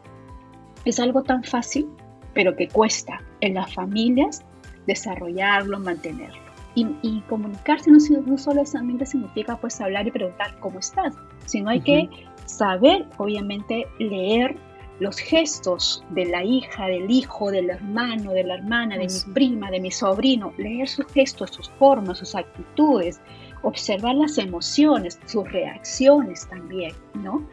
Es 0.86 1.00
algo 1.00 1.24
tan 1.24 1.44
fácil, 1.44 1.88
pero 2.34 2.56
que 2.56 2.67
cuesta 2.67 3.22
en 3.41 3.56
las 3.56 3.74
familias 3.74 4.44
desarrollarlo, 4.88 5.80
mantenerlo. 5.80 6.41
Y, 6.74 7.22
comunicarse 7.28 7.91
no, 7.91 7.98
no, 8.26 8.38
solamente 8.38 9.06
significa 9.06 9.58
pues 9.58 9.82
hablar 9.82 10.08
y 10.08 10.12
preguntar 10.12 10.58
cómo 10.62 10.80
estás, 10.80 11.13
sino 11.46 11.70
hay 11.70 11.82
que 11.82 12.10
saber, 12.46 13.06
obviamente, 13.17 13.86
leer 14.00 14.56
los 15.02 15.17
gestos 15.17 16.02
de 16.12 16.26
la 16.26 16.46
hija, 16.46 16.86
del 16.86 17.12
hijo, 17.12 17.52
del 17.52 17.72
hermano, 17.72 18.32
de 18.32 18.44
la 18.44 18.54
hermana, 18.54 18.98
de 18.98 19.08
mi 19.08 19.34
prima, 19.34 19.70
de 19.70 19.82
mi 19.82 19.91
sobrino, 19.91 20.54
leer 20.58 20.88
sus 20.88 21.08
gestos, 21.08 21.50
sus 21.50 21.70
formas, 21.72 22.20
sus 22.20 22.36
actitudes, 22.36 23.20
observar 23.63 24.15
las 24.15 24.38
emociones, 24.38 25.20
sus 25.26 25.52
reacciones 25.52 26.48
también, 26.48 26.94
¿no? 27.15 27.46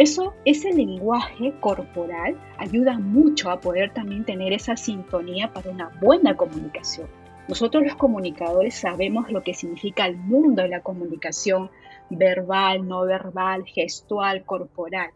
Eso, 0.00 0.32
ese 0.46 0.72
lenguaje 0.72 1.52
corporal 1.60 2.34
ayuda 2.56 2.98
mucho 2.98 3.50
a 3.50 3.60
poder 3.60 3.92
también 3.92 4.24
tener 4.24 4.50
esa 4.54 4.74
sintonía 4.74 5.52
para 5.52 5.68
una 5.68 5.90
buena 6.00 6.38
comunicación. 6.38 7.06
Nosotros 7.48 7.84
los 7.84 7.96
comunicadores 7.96 8.76
sabemos 8.76 9.30
lo 9.30 9.42
que 9.42 9.52
significa 9.52 10.06
el 10.06 10.16
mundo 10.16 10.62
de 10.62 10.68
la 10.68 10.80
comunicación 10.80 11.70
verbal, 12.08 12.88
no 12.88 13.02
verbal, 13.02 13.66
gestual, 13.66 14.42
corporal. 14.46 15.10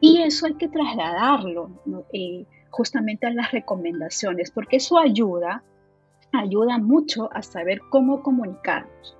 Y 0.00 0.22
eso 0.22 0.46
hay 0.46 0.54
que 0.54 0.66
trasladarlo 0.66 1.70
eh, 2.12 2.44
justamente 2.70 3.28
a 3.28 3.32
las 3.32 3.52
recomendaciones, 3.52 4.50
porque 4.50 4.78
eso 4.78 4.98
ayuda, 4.98 5.62
ayuda 6.32 6.78
mucho 6.78 7.32
a 7.32 7.42
saber 7.42 7.82
cómo 7.88 8.24
comunicarnos. 8.24 9.16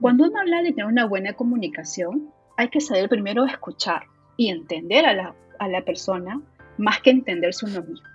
Cuando 0.00 0.24
uno 0.24 0.40
habla 0.40 0.62
de 0.62 0.72
tener 0.72 0.86
una 0.86 1.06
buena 1.06 1.34
comunicación, 1.34 2.32
hay 2.56 2.70
que 2.70 2.80
saber 2.80 3.08
primero 3.08 3.44
escuchar 3.44 4.10
y 4.42 4.48
entender 4.48 5.06
a 5.06 5.14
la, 5.14 5.34
a 5.60 5.68
la 5.68 5.84
persona 5.84 6.40
más 6.76 7.00
que 7.00 7.10
entenderse 7.10 7.66
uno 7.66 7.82
mismo, 7.82 8.08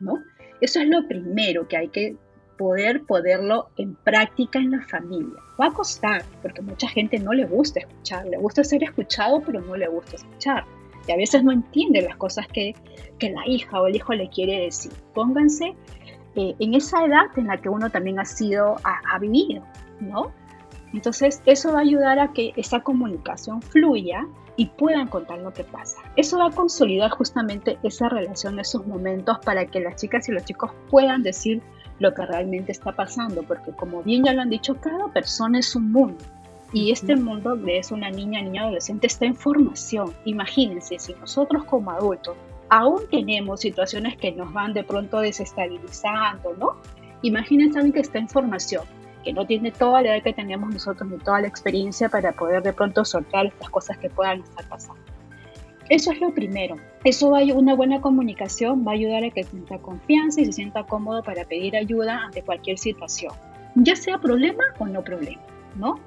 ¿no? 0.00 0.14
Eso 0.60 0.80
es 0.80 0.88
lo 0.88 1.08
primero 1.08 1.66
que 1.68 1.76
hay 1.78 1.88
que 1.88 2.16
poder 2.58 3.02
ponerlo 3.04 3.70
en 3.78 3.94
práctica 3.94 4.58
en 4.58 4.72
la 4.72 4.82
familia. 4.82 5.40
Va 5.58 5.68
a 5.68 5.72
costar, 5.72 6.22
porque 6.42 6.60
mucha 6.60 6.86
gente 6.88 7.18
no 7.18 7.32
le 7.32 7.46
gusta 7.46 7.80
escuchar, 7.80 8.26
le 8.26 8.36
gusta 8.36 8.62
ser 8.62 8.84
escuchado, 8.84 9.40
pero 9.40 9.62
no 9.62 9.74
le 9.74 9.88
gusta 9.88 10.16
escuchar. 10.16 10.64
Y 11.08 11.12
a 11.12 11.16
veces 11.16 11.42
no 11.42 11.52
entiende 11.52 12.02
las 12.02 12.16
cosas 12.16 12.46
que, 12.48 12.74
que 13.18 13.30
la 13.30 13.46
hija 13.46 13.80
o 13.80 13.86
el 13.86 13.96
hijo 13.96 14.12
le 14.12 14.28
quiere 14.28 14.60
decir. 14.60 14.92
Pónganse 15.14 15.74
eh, 16.36 16.54
en 16.58 16.74
esa 16.74 17.02
edad 17.06 17.26
en 17.36 17.46
la 17.46 17.56
que 17.56 17.70
uno 17.70 17.88
también 17.88 18.20
ha 18.20 18.26
sido, 18.26 18.76
ha, 18.84 19.00
ha 19.14 19.18
vivido, 19.18 19.64
¿no? 20.00 20.30
Entonces, 20.92 21.40
eso 21.46 21.72
va 21.72 21.78
a 21.78 21.82
ayudar 21.82 22.18
a 22.18 22.32
que 22.34 22.52
esa 22.56 22.80
comunicación 22.80 23.62
fluya 23.62 24.26
y 24.60 24.66
puedan 24.66 25.08
contar 25.08 25.38
lo 25.38 25.54
que 25.54 25.64
pasa. 25.64 25.96
Eso 26.16 26.36
va 26.36 26.48
a 26.48 26.50
consolidar 26.50 27.10
justamente 27.12 27.78
esa 27.82 28.10
relación, 28.10 28.60
esos 28.60 28.86
momentos 28.86 29.38
para 29.38 29.64
que 29.64 29.80
las 29.80 29.96
chicas 29.96 30.28
y 30.28 30.32
los 30.32 30.44
chicos 30.44 30.70
puedan 30.90 31.22
decir 31.22 31.62
lo 31.98 32.12
que 32.12 32.26
realmente 32.26 32.70
está 32.70 32.92
pasando, 32.92 33.42
porque 33.42 33.72
como 33.72 34.02
bien 34.02 34.22
ya 34.22 34.34
lo 34.34 34.42
han 34.42 34.50
dicho, 34.50 34.78
cada 34.78 35.08
persona 35.14 35.60
es 35.60 35.74
un 35.74 35.90
mundo. 35.90 36.22
Y 36.74 36.90
este 36.90 37.16
mundo 37.16 37.56
de 37.56 37.78
es 37.78 37.90
una 37.90 38.10
niña, 38.10 38.42
niña, 38.42 38.64
adolescente 38.64 39.06
está 39.06 39.24
en 39.24 39.34
formación. 39.34 40.12
Imagínense, 40.26 40.98
si 40.98 41.14
nosotros 41.14 41.64
como 41.64 41.92
adultos 41.92 42.36
aún 42.68 43.00
tenemos 43.10 43.60
situaciones 43.60 44.18
que 44.18 44.30
nos 44.32 44.52
van 44.52 44.74
de 44.74 44.84
pronto 44.84 45.20
desestabilizando, 45.20 46.54
¿no? 46.58 46.76
Imagínense 47.22 47.78
alguien 47.78 47.94
que 47.94 48.00
está 48.00 48.18
en 48.18 48.28
formación, 48.28 48.84
que 49.22 49.32
no 49.32 49.46
tiene 49.46 49.70
toda 49.70 50.02
la 50.02 50.14
edad 50.14 50.22
que 50.22 50.32
tenemos 50.32 50.72
nosotros 50.72 51.08
ni 51.10 51.18
toda 51.18 51.40
la 51.40 51.48
experiencia 51.48 52.08
para 52.08 52.32
poder 52.32 52.62
de 52.62 52.72
pronto 52.72 53.04
soltar 53.04 53.46
estas 53.46 53.70
cosas 53.70 53.98
que 53.98 54.10
puedan 54.10 54.40
estar 54.40 54.68
pasando. 54.68 55.00
Eso 55.88 56.12
es 56.12 56.20
lo 56.20 56.32
primero. 56.32 56.76
Eso 57.02 57.30
va 57.30 57.40
a, 57.40 57.42
una 57.42 57.74
buena 57.74 58.00
comunicación 58.00 58.86
va 58.86 58.92
a 58.92 58.94
ayudar 58.94 59.24
a 59.24 59.30
que 59.30 59.42
sienta 59.42 59.78
confianza 59.78 60.40
y 60.40 60.44
se 60.44 60.52
sienta 60.52 60.84
cómodo 60.84 61.22
para 61.22 61.44
pedir 61.44 61.76
ayuda 61.76 62.24
ante 62.24 62.42
cualquier 62.42 62.78
situación, 62.78 63.32
ya 63.74 63.96
sea 63.96 64.18
problema 64.18 64.62
o 64.78 64.86
no 64.86 65.02
problema, 65.02 65.42
¿no? 65.76 65.98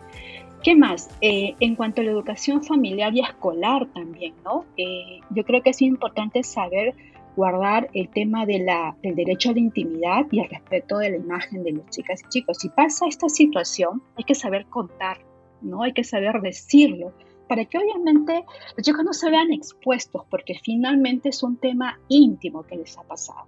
¿Qué 0.64 0.76
más? 0.76 1.10
Eh, 1.20 1.56
en 1.60 1.76
cuanto 1.76 2.00
a 2.00 2.06
la 2.06 2.12
educación 2.12 2.64
familiar 2.64 3.14
y 3.14 3.20
escolar 3.20 3.86
también, 3.88 4.34
¿no? 4.46 4.64
Eh, 4.78 5.20
yo 5.32 5.44
creo 5.44 5.62
que 5.62 5.72
es 5.72 5.82
importante 5.82 6.42
saber 6.44 6.96
guardar 7.36 7.90
el 7.94 8.10
tema 8.10 8.46
de 8.46 8.60
la, 8.60 8.96
del 9.02 9.16
derecho 9.16 9.50
a 9.50 9.54
la 9.54 9.60
intimidad 9.60 10.26
y 10.32 10.40
el 10.40 10.50
respeto 10.50 10.98
de 10.98 11.12
la 11.12 11.18
imagen 11.18 11.64
de 11.64 11.74
las 11.74 11.90
chicas 11.90 12.22
y 12.24 12.30
chicos. 12.30 12.58
Si 12.60 12.70
pasa 12.70 13.08
esta 13.08 13.30
situación, 13.30 14.02
hay 14.18 14.24
que 14.24 14.36
saber 14.36 14.66
contar, 14.68 15.20
¿no? 15.62 15.84
Hay 15.84 15.94
que 15.94 16.04
saber 16.04 16.42
decirlo 16.42 17.14
para 17.48 17.66
que 17.66 17.78
obviamente 17.78 18.46
los 18.76 18.86
chicos 18.86 19.04
no 19.04 19.14
se 19.14 19.30
vean 19.30 19.52
expuestos, 19.52 20.24
porque 20.30 20.56
finalmente 20.64 21.30
es 21.30 21.44
un 21.44 21.58
tema 21.58 22.00
íntimo 22.08 22.64
que 22.64 22.78
les 22.78 22.98
ha 22.98 23.04
pasado, 23.04 23.48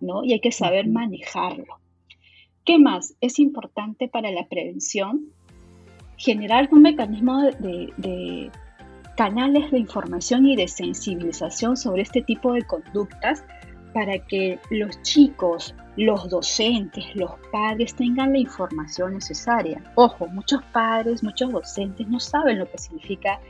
¿no? 0.00 0.24
Y 0.24 0.32
hay 0.32 0.40
que 0.40 0.52
saber 0.52 0.88
manejarlo. 0.88 1.78
¿Qué 2.64 2.78
más? 2.78 3.14
Es 3.20 3.38
importante 3.38 4.08
para 4.08 4.30
la 4.30 4.46
prevención 4.48 5.32
generar 6.16 6.68
un 6.72 6.82
mecanismo 6.82 7.42
de, 7.42 7.92
de 7.96 8.50
canales 9.18 9.68
de 9.72 9.80
información 9.80 10.46
y 10.46 10.54
de 10.54 10.68
sensibilización 10.68 11.76
sobre 11.76 12.02
este 12.02 12.22
tipo 12.22 12.52
de 12.52 12.62
conductas 12.62 13.42
para 13.92 14.16
que 14.20 14.60
los 14.70 15.02
chicos, 15.02 15.74
los 15.96 16.30
docentes, 16.30 17.04
los 17.16 17.32
padres 17.50 17.96
tengan 17.96 18.32
la 18.32 18.38
información 18.38 19.14
necesaria. 19.14 19.82
Ojo, 19.96 20.28
muchos 20.28 20.62
padres, 20.72 21.24
muchos 21.24 21.50
docentes 21.50 22.06
no 22.06 22.20
saben 22.20 22.60
lo 22.60 22.70
que 22.70 22.78
significa 22.78 23.40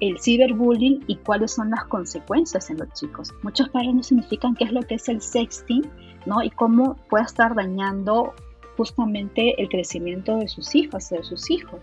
el 0.00 0.18
ciberbullying 0.18 1.04
y 1.06 1.16
cuáles 1.16 1.52
son 1.52 1.68
las 1.68 1.84
consecuencias 1.84 2.70
en 2.70 2.78
los 2.78 2.90
chicos. 2.94 3.34
Muchos 3.42 3.68
padres 3.68 3.92
no 3.92 4.02
significan 4.02 4.54
qué 4.54 4.64
es 4.64 4.72
lo 4.72 4.80
que 4.80 4.94
es 4.94 5.10
el 5.10 5.20
sexting, 5.20 5.82
¿no? 6.24 6.42
Y 6.42 6.48
cómo 6.48 6.96
puede 7.10 7.24
estar 7.24 7.54
dañando 7.54 8.32
justamente 8.78 9.60
el 9.60 9.68
crecimiento 9.68 10.38
de 10.38 10.48
sus 10.48 10.74
hijas 10.74 11.10
de 11.10 11.22
sus 11.22 11.50
hijos. 11.50 11.82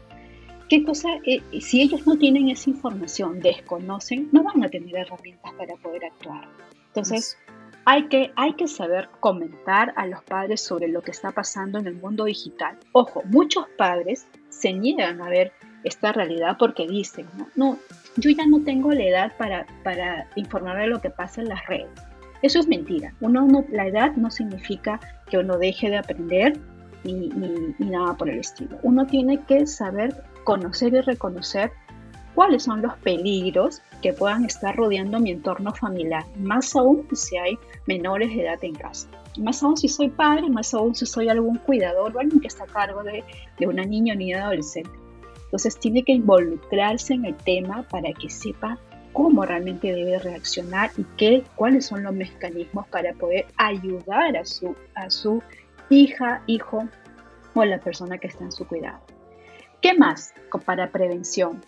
¿Qué 0.70 0.84
cosa? 0.84 1.10
Eh, 1.26 1.42
si 1.60 1.82
ellos 1.82 2.06
no 2.06 2.18
tienen 2.18 2.50
esa 2.50 2.70
información, 2.70 3.40
desconocen, 3.40 4.30
no 4.32 4.44
van 4.44 4.64
a 4.64 4.70
tener 4.70 4.96
herramientas 4.96 5.52
para 5.54 5.76
poder 5.78 6.06
actuar. 6.06 6.48
Entonces, 6.88 7.38
hay 7.86 8.08
que, 8.08 8.32
hay 8.36 8.54
que 8.54 8.68
saber 8.68 9.10
comentar 9.20 9.94
a 9.96 10.06
los 10.06 10.24
padres 10.24 10.62
sobre 10.62 10.88
lo 10.88 11.02
que 11.02 11.12
está 11.12 11.32
pasando 11.32 11.80
en 11.80 11.88
el 11.88 11.96
mundo 11.96 12.26
digital. 12.26 12.78
Ojo, 12.92 13.24
muchos 13.26 13.66
padres 13.78 14.28
se 14.50 14.74
niegan 14.74 15.22
a 15.22 15.30
ver 15.30 15.52
esta 15.84 16.12
realidad 16.12 16.58
porque 16.60 16.88
dicen, 16.88 17.26
no, 17.38 17.48
no 17.56 17.78
yo 18.18 18.30
ya 18.30 18.46
no 18.46 18.62
tengo 18.64 18.92
la 18.92 19.04
edad 19.04 19.38
para, 19.38 19.66
para 19.84 20.28
informar 20.36 20.78
de 20.78 20.88
lo 20.88 21.02
que 21.02 21.10
pasa 21.10 21.42
en 21.42 21.50
las 21.50 21.66
redes. 21.68 21.90
Eso 22.42 22.60
es 22.60 22.68
mentira. 22.68 23.14
Uno 23.22 23.46
no, 23.48 23.66
la 23.70 23.88
edad 23.88 24.16
no 24.16 24.30
significa 24.30 25.00
que 25.30 25.38
uno 25.38 25.58
deje 25.58 25.90
de 25.90 25.98
aprender 25.98 26.60
ni, 27.04 27.30
ni, 27.30 27.90
nada 27.90 28.16
por 28.16 28.30
el 28.30 28.40
estilo. 28.40 28.78
Uno 28.84 29.06
tiene 29.06 29.40
que 29.46 29.66
saber 29.66 30.24
conocer 30.50 30.96
y 30.96 31.02
reconocer 31.02 31.72
cuáles 32.34 32.64
son 32.64 32.82
los 32.82 32.96
peligros 32.98 33.84
que 34.02 34.14
puedan 34.14 34.46
estar 34.46 34.76
rodeando 34.76 35.20
mi 35.20 35.30
entorno 35.30 35.76
familiar, 35.76 36.26
más 36.40 36.76
aún 36.76 37.08
si 37.14 37.38
hay 37.38 37.60
menores 37.86 38.30
de 38.30 38.42
edad 38.42 38.58
en 38.64 38.74
casa. 38.74 39.08
Más 39.38 39.62
aún 39.62 39.78
si 39.78 39.88
soy 39.88 40.10
padre, 40.10 40.50
más 40.50 40.74
aún 40.74 40.96
si 40.96 41.06
soy 41.06 41.30
algún 41.30 41.60
cuidador 41.60 42.16
o 42.16 42.20
alguien 42.20 42.42
que 42.42 42.48
está 42.48 42.64
a 42.64 42.68
cargo 42.68 43.04
de, 43.04 43.24
de 43.60 43.68
una 43.68 43.86
niña 43.86 44.16
o 44.16 44.18
niña 44.18 44.44
adolescente. 44.46 44.90
Entonces 45.44 45.80
tiene 45.80 46.02
que 46.04 46.14
involucrarse 46.14 47.14
en 47.14 47.26
el 47.26 47.36
tema 47.36 47.84
para 47.84 48.12
que 48.14 48.32
sepa 48.32 48.80
cómo 49.14 49.46
realmente 49.46 49.94
debe 49.94 50.18
reaccionar 50.18 50.90
y 50.98 51.04
qué, 51.16 51.44
cuáles 51.58 51.86
son 51.86 52.02
los 52.02 52.14
mecanismos 52.16 52.88
para 52.88 53.14
poder 53.14 53.46
ayudar 53.58 54.36
a 54.36 54.46
su, 54.46 54.76
a 54.96 55.12
su 55.12 55.44
hija, 55.92 56.42
hijo 56.48 56.88
o 57.54 57.62
a 57.62 57.68
la 57.68 57.78
persona 57.78 58.18
que 58.18 58.26
está 58.26 58.46
en 58.46 58.52
su 58.52 58.66
cuidado. 58.66 59.09
¿Qué 59.82 59.94
más 59.94 60.34
para 60.66 60.92
prevención? 60.92 61.62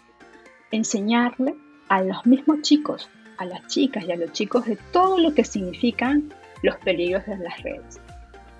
Enseñarle 0.72 1.56
a 1.88 2.04
los 2.04 2.26
mismos 2.26 2.62
chicos, 2.62 3.10
a 3.38 3.46
las 3.46 3.66
chicas 3.68 4.04
y 4.06 4.12
a 4.12 4.18
los 4.18 4.34
chicos 4.34 4.66
de 4.66 4.78
todo 4.92 5.18
lo 5.18 5.34
que 5.34 5.46
significan 5.46 6.34
los 6.62 6.76
peligros 6.78 7.26
de 7.26 7.38
las 7.38 7.64
redes. 7.64 8.02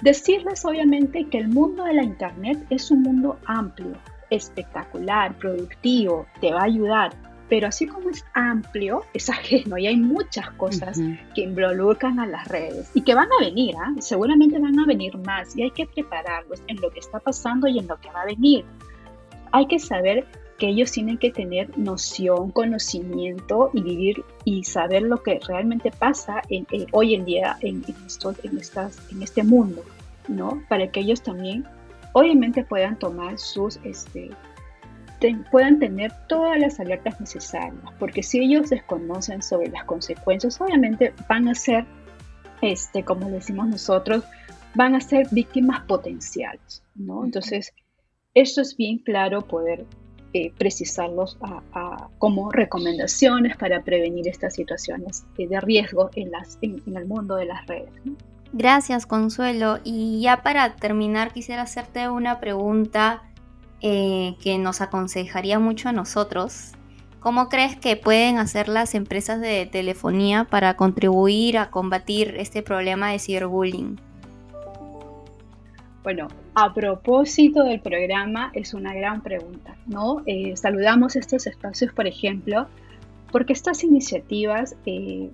Decirles 0.02 0.64
obviamente 0.64 1.28
que 1.28 1.38
el 1.38 1.50
mundo 1.50 1.84
de 1.84 1.96
la 1.96 2.04
Internet 2.04 2.66
es 2.70 2.92
un 2.92 3.02
mundo 3.02 3.40
amplio, 3.46 3.98
espectacular, 4.30 5.38
productivo, 5.38 6.26
te 6.40 6.54
va 6.54 6.62
a 6.62 6.66
ayudar, 6.66 7.12
pero 7.50 7.68
así 7.68 7.86
como 7.86 8.10
es 8.10 8.24
amplio, 8.34 9.04
es 9.14 9.30
ajeno 9.30 9.78
y 9.78 9.86
hay 9.86 9.98
muchas 9.98 10.50
cosas 10.52 10.98
que 11.36 11.42
involucran 11.42 12.22
a 12.22 12.26
las 12.26 12.48
redes 12.48 12.90
y 12.94 13.02
que 13.02 13.14
van 13.14 13.28
a 13.34 13.44
venir, 13.44 13.76
¿ah? 13.78 13.94
seguramente 14.00 14.58
van 14.58 14.80
a 14.80 14.86
venir 14.86 15.18
más 15.18 15.58
y 15.58 15.64
hay 15.64 15.72
que 15.72 15.86
prepararlos 15.86 16.64
en 16.68 16.80
lo 16.80 16.90
que 16.90 17.02
está 17.02 17.20
pasando 17.20 17.68
y 17.68 17.80
en 17.80 17.88
lo 17.88 18.00
que 18.00 18.10
va 18.12 18.22
a 18.22 18.26
venir. 18.26 18.64
Hay 19.52 19.68
que 19.68 19.80
saber 19.80 20.26
que 20.58 20.68
ellos 20.68 20.92
tienen 20.92 21.18
que 21.18 21.32
tener 21.32 21.76
noción, 21.78 22.52
conocimiento 22.52 23.72
y 23.74 23.82
vivir 23.82 24.24
y 24.46 24.64
saber 24.64 25.02
lo 25.02 25.24
que 25.24 25.40
realmente 25.48 25.90
pasa 25.90 26.42
en, 26.50 26.68
hoy 26.92 27.16
en 27.16 27.26
día 27.26 27.58
en, 27.62 27.84
en, 27.88 28.58
estas, 28.58 29.12
en 29.12 29.24
este 29.24 29.44
mundo, 29.44 29.84
¿no? 30.28 30.62
Para 30.70 30.92
que 30.92 31.00
ellos 31.00 31.24
también 31.24 31.66
obviamente 32.14 32.64
puedan 32.64 33.00
tomar 33.00 33.40
sus, 33.40 33.80
este, 33.84 34.30
puedan 35.52 35.80
tener 35.80 36.12
todas 36.28 36.60
las 36.60 36.80
alertas 36.80 37.20
necesarias, 37.20 37.84
porque 38.00 38.24
si 38.24 38.40
ellos 38.40 38.70
desconocen 38.70 39.42
sobre 39.42 39.70
las 39.70 39.86
consecuencias, 39.86 40.60
obviamente 40.62 41.14
van 41.28 41.48
a 41.48 41.56
ser, 41.56 41.86
este, 42.62 43.04
como 43.04 43.30
decimos 43.30 43.68
nosotros, 43.68 44.24
van 44.76 44.96
a 44.96 45.02
ser 45.02 45.28
víctimas 45.32 45.82
potenciales, 45.86 46.84
¿no? 46.96 47.24
Entonces, 47.26 47.74
esto 48.34 48.62
es 48.62 48.78
bien 48.78 49.00
claro 49.00 49.42
poder 49.42 49.86
eh, 50.34 50.54
precisarlos 50.58 51.38
como 52.18 52.52
recomendaciones 52.52 53.58
para 53.58 53.84
prevenir 53.84 54.30
estas 54.30 54.56
situaciones 54.56 55.26
de 55.38 55.60
riesgo 55.60 56.10
en, 56.16 56.32
las, 56.32 56.58
en, 56.62 56.82
el 56.96 57.06
mundo 57.06 57.36
de 57.36 57.46
las 57.46 57.68
redes. 57.68 57.92
Gracias, 58.54 59.06
Consuelo. 59.06 59.80
Y 59.84 60.22
ya 60.22 60.42
para 60.42 60.76
terminar, 60.76 61.34
quisiera 61.34 61.64
hacerte 61.64 62.08
una 62.10 62.40
pregunta 62.40 63.24
eh, 63.82 64.36
que 64.42 64.58
nos 64.58 64.80
aconsejaría 64.80 65.60
mucho 65.60 65.90
a 65.90 65.92
nosotros. 65.92 66.74
¿Cómo 67.20 67.50
crees 67.50 67.76
que 67.76 67.98
pueden 67.98 68.38
hacer 68.38 68.70
las 68.70 68.96
empresas 68.96 69.42
de 69.42 69.66
telefonía 69.66 70.46
para 70.46 70.76
contribuir 70.78 71.58
a 71.58 71.70
combatir 71.72 72.36
este 72.38 72.64
problema 72.64 73.12
de 73.12 73.20
ciberbullying? 73.20 74.00
Bueno, 76.04 76.30
a 76.54 76.74
propósito 76.74 77.64
del 77.64 77.80
programa, 77.80 78.52
es 78.54 78.74
una 78.74 78.94
gran 78.94 79.22
pregunta, 79.22 79.76
¿no? 79.86 80.22
Eh, 80.26 80.56
saludamos 80.58 81.16
estos 81.16 81.48
espacios, 81.48 81.94
por 81.94 82.08
ejemplo, 82.08 82.68
porque 83.32 83.54
estas 83.54 83.84
iniciativas 83.84 84.76
eh, 84.86 85.30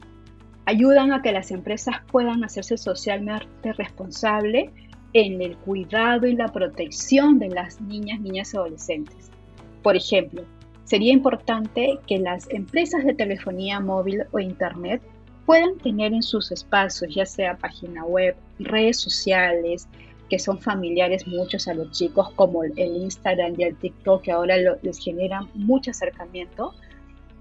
ayudan 0.65 1.13
a 1.13 1.21
que 1.21 1.31
las 1.31 1.49
empresas 1.51 1.95
puedan 2.11 2.43
hacerse 2.43 2.77
socialmente 2.77 3.73
responsables 3.73 4.69
en 5.13 5.41
el 5.41 5.57
cuidado 5.57 6.27
y 6.27 6.35
la 6.35 6.49
protección 6.49 7.39
de 7.39 7.49
las 7.49 7.81
niñas, 7.81 8.19
niñas 8.19 8.53
y 8.53 8.57
adolescentes. 8.57 9.31
Por 9.81 9.95
ejemplo, 9.95 10.43
sería 10.83 11.13
importante 11.13 11.97
que 12.05 12.19
las 12.19 12.47
empresas 12.49 13.03
de 13.05 13.15
telefonía 13.15 13.79
móvil 13.79 14.23
o 14.31 14.39
internet 14.39 15.01
puedan 15.47 15.77
tener 15.77 16.13
en 16.13 16.21
sus 16.21 16.51
espacios, 16.51 17.15
ya 17.15 17.25
sea 17.25 17.57
página 17.57 18.03
web, 18.03 18.35
redes 18.59 18.99
sociales, 18.99 19.87
que 20.29 20.39
son 20.39 20.59
familiares 20.59 21.27
muchos 21.27 21.67
a 21.67 21.73
los 21.73 21.91
chicos, 21.91 22.29
como 22.35 22.63
el 22.63 22.77
Instagram 22.77 23.53
y 23.57 23.63
el 23.63 23.75
TikTok, 23.77 24.23
que 24.23 24.31
ahora 24.31 24.55
les 24.81 24.99
generan 24.99 25.47
mucho 25.53 25.91
acercamiento, 25.91 26.73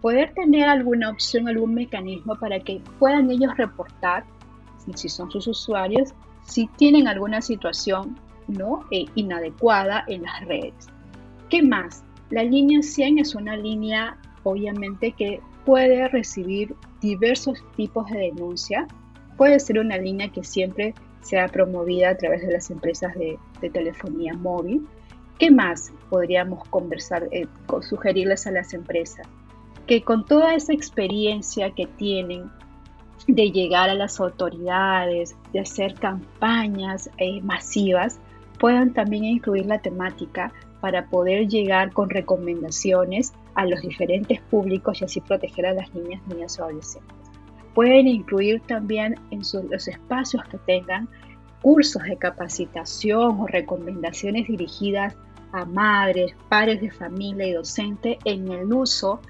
poder 0.01 0.33
tener 0.35 0.69
alguna 0.69 1.11
opción, 1.11 1.49
algún 1.49 1.75
mecanismo 1.75 2.37
para 2.37 2.61
que 2.61 2.81
puedan 2.99 3.31
ellos 3.31 3.57
reportar, 3.57 4.25
si 4.95 5.09
son 5.09 5.31
sus 5.31 5.49
usuarios, 5.49 6.15
si 6.45 6.69
tienen 6.77 7.09
alguna 7.09 7.43
situación 7.43 8.17
¿no? 8.49 8.85
E 8.91 9.07
inadecuada 9.15 10.05
en 10.07 10.23
las 10.23 10.45
redes. 10.47 10.75
¿Qué 11.49 11.63
más? 11.63 12.05
La 12.31 12.43
línea 12.43 12.83
100 12.83 13.19
es 13.19 13.35
una 13.35 13.57
línea 13.57 14.19
obviamente 14.43 15.13
que 15.13 15.41
puede 15.65 16.09
recibir 16.09 16.75
diversos 17.01 17.59
tipos 17.77 18.07
de 18.11 18.19
denuncia. 18.19 18.87
Puede 19.37 19.61
ser 19.61 19.79
una 19.79 19.99
línea 19.99 20.29
que 20.29 20.45
siempre 20.45 20.95
sea 21.27 21.49
promovida 21.49 22.11
a 22.11 22.17
través 22.17 22.43
de 22.43 22.53
las 22.53 22.71
empresas 22.71 23.15
de, 23.15 23.39
telefonía 23.71 24.35
móvil. 24.35 24.87
¿Qué 25.39 25.51
más 25.51 25.93
podríamos 26.09 26.67
conversar, 26.69 27.29
eh, 27.31 27.47
sugerirles 27.83 28.47
a 28.47 28.53
las 28.53 28.73
empresas? 28.73 29.27
Que 29.87 30.03
con 30.03 30.25
toda 30.25 30.55
esa 30.55 30.73
experiencia 30.73 31.73
que 31.73 31.87
tienen 31.87 32.51
de 33.27 33.51
llegar 33.51 33.91
a 33.91 33.95
las 33.95 34.21
autoridades, 34.21 35.37
de 35.53 35.61
hacer 35.61 35.95
campañas 35.95 37.11
eh, 37.19 37.41
masivas, 37.43 38.19
puedan 38.59 38.93
también 38.93 39.25
incluir 39.25 39.67
la 39.67 39.81
temática 39.81 40.53
para 40.81 41.07
poder 41.07 41.49
llegar 41.49 41.93
con 41.93 42.11
recomendaciones 42.11 43.33
a 43.55 43.67
los 43.67 43.81
diferentes 43.83 44.41
públicos 44.43 45.01
y 45.01 45.05
así 45.05 45.21
proteger 45.21 45.67
a 45.67 45.75
las 45.75 45.93
niñas, 45.95 46.23
niñas 46.29 46.57
y 46.59 46.63
adolescentes. 46.63 47.26
Pueden 47.77 48.09
incluir 48.09 48.63
también 48.63 49.17
en 49.31 49.41
los 49.71 49.87
espacios 49.87 50.43
que 50.51 50.57
tengan 50.67 51.11
cursos 51.61 52.03
de 52.05 52.17
capacitación 52.17 53.39
o 53.39 53.47
recomendaciones 53.47 54.49
dirigidas 54.49 55.15
a 55.53 55.67
madres, 55.67 56.35
padres 56.49 56.81
de 56.81 56.91
familia 56.91 57.49
y 57.49 57.53
docentes 57.53 58.17
en 58.25 58.51
el 58.51 58.73
uso 58.73 59.21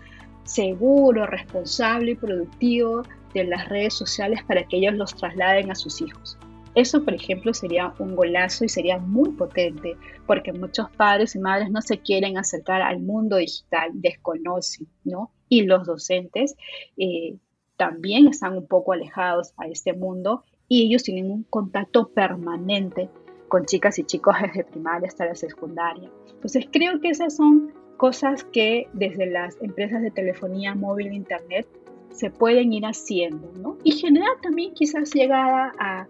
seguro, 0.45 1.27
responsable 1.27 2.13
y 2.13 2.15
productivo 2.15 3.03
de 3.35 3.45
las 3.47 3.69
redes 3.69 3.95
sociales 3.95 4.45
para 4.47 4.63
que 4.63 4.77
ellos 4.77 4.95
los 4.95 5.17
trasladen 5.17 5.73
a 5.73 5.75
sus 5.75 6.01
hijos. 6.01 6.39
Eso, 6.77 7.05
por 7.05 7.15
ejemplo, 7.15 7.53
sería 7.53 7.95
un 7.99 8.15
golazo 8.15 8.65
y 8.65 8.69
sería 8.69 8.99
muy 8.99 9.31
potente, 9.31 9.97
porque 10.25 10.53
muchos 10.53 10.89
padres 10.93 11.35
y 11.35 11.41
madres 11.41 11.73
no 11.73 11.83
se 11.83 11.99
quieren 11.99 12.39
acercar 12.39 12.81
al 12.81 13.01
mundo 13.01 13.39
digital, 13.39 13.91
desconocen, 13.95 14.87
¿no? 15.03 15.33
Y 15.49 15.63
los 15.63 15.85
docentes 15.85 16.55
eh, 16.97 17.35
también 17.77 18.29
están 18.29 18.57
un 18.57 18.67
poco 18.67 18.93
alejados 18.93 19.53
a 19.57 19.67
este 19.67 19.93
mundo 19.93 20.45
y 20.69 20.87
ellos 20.87 21.03
tienen 21.03 21.31
un 21.31 21.43
contacto 21.45 22.09
permanente 22.09 23.09
con 23.49 23.65
chicas 23.67 23.99
y 23.99 24.05
chicos 24.05 24.35
desde 24.43 24.65
primaria 24.65 25.09
hasta 25.09 25.27
la 25.27 25.35
secundaria. 25.35 26.11
Entonces, 26.29 26.67
creo 26.71 27.01
que 27.01 27.11
esas 27.11 27.37
son 27.37 27.73
cosas 27.97 28.45
que 28.45 28.89
desde 28.93 29.27
las 29.27 29.57
empresas 29.63 30.03
de 30.03 30.11
telefonía 30.11 30.75
móvil 30.75 31.09
e 31.09 31.15
internet 31.15 31.67
se 32.11 32.31
pueden 32.31 32.73
ir 32.73 32.85
haciendo, 32.85 33.53
¿no? 33.61 33.77
Y 33.85 33.93
generar 33.93 34.41
también 34.43 34.75
quizás 34.75 35.13
llegada 35.15 35.73
a, 35.79 36.07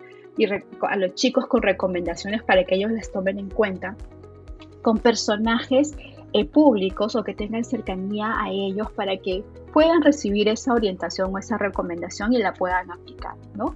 a 0.83 0.96
los 0.96 1.14
chicos 1.14 1.46
con 1.46 1.62
recomendaciones 1.62 2.42
para 2.42 2.64
que 2.64 2.76
ellos 2.76 2.92
las 2.92 3.11
tomen 3.11 3.38
en 3.38 3.50
cuenta, 3.50 3.96
con 4.83 4.98
personajes 4.98 5.96
eh, 6.40 6.44
públicos 6.44 7.16
o 7.16 7.25
que 7.25 7.35
tengan 7.35 7.64
cercanía 7.64 8.40
a 8.40 8.51
ellos 8.51 8.90
para 8.92 9.16
que 9.16 9.44
puedan 9.72 10.03
recibir 10.03 10.49
esa 10.49 10.72
orientación 10.72 11.35
o 11.35 11.38
esa 11.38 11.59
recomendación 11.59 12.33
y 12.33 12.38
la 12.38 12.53
puedan 12.53 12.90
aplicar, 12.90 13.35
¿no? 13.55 13.75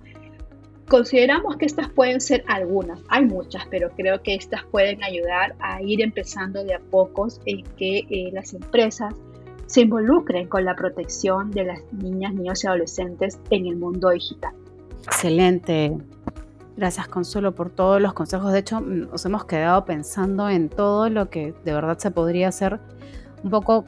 consideramos 0.91 1.57
que 1.57 1.67
estas 1.67 1.89
pueden 1.89 2.21
ser 2.21 2.45
algunas, 2.49 3.01
hay 3.09 3.25
muchas, 3.25 3.65
pero 3.71 3.91
creo 3.91 4.21
que 4.23 4.35
estas 4.35 4.65
pueden 4.65 5.03
ayudar 5.05 5.55
a 5.61 5.81
ir 5.81 6.03
empezando 6.03 6.65
de 6.65 6.75
a 6.75 6.81
pocos 6.81 7.41
en 7.47 7.63
que 7.79 7.99
eh, 8.11 8.31
las 8.33 8.53
empresas 8.53 9.15
se 9.67 9.83
involucren 9.83 10.49
con 10.49 10.65
la 10.65 10.75
protección 10.75 11.53
de 11.53 11.65
las 11.65 11.81
niñas, 11.93 12.35
niños 12.35 12.65
y 12.65 12.67
adolescentes 12.67 13.39
en 13.51 13.67
el 13.67 13.77
mundo 13.77 14.11
digital. 14.11 14.53
Excelente. 15.05 15.97
Gracias 16.81 17.09
Consuelo 17.09 17.55
por 17.55 17.69
todos 17.69 18.01
los 18.01 18.15
consejos. 18.15 18.53
De 18.53 18.61
hecho, 18.61 18.81
nos 18.81 19.23
hemos 19.27 19.45
quedado 19.45 19.85
pensando 19.85 20.49
en 20.49 20.71
todo 20.71 21.11
lo 21.11 21.29
que 21.29 21.53
de 21.63 21.75
verdad 21.75 21.99
se 21.99 22.11
podría 22.11 22.49
hacer. 22.49 22.81
Un 23.45 23.51
poco 23.51 23.85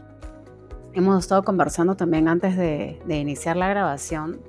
hemos 0.93 1.19
estado 1.25 1.43
conversando 1.43 1.95
también 1.95 2.29
antes 2.29 2.55
de, 2.55 3.01
iniciar 3.09 3.57
la 3.57 3.71
grabación 3.71 4.43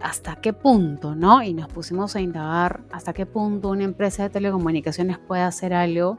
hasta 0.00 0.34
qué 0.34 0.52
punto, 0.52 1.14
¿no? 1.14 1.44
Y 1.44 1.54
nos 1.54 1.68
pusimos 1.68 2.16
a 2.16 2.20
indagar 2.20 2.80
hasta 2.90 3.12
qué 3.12 3.26
punto 3.26 3.68
una 3.68 3.84
empresa 3.84 4.24
de 4.24 4.30
telecomunicaciones 4.30 5.18
puede 5.20 5.42
hacer 5.42 5.72
algo. 5.72 6.18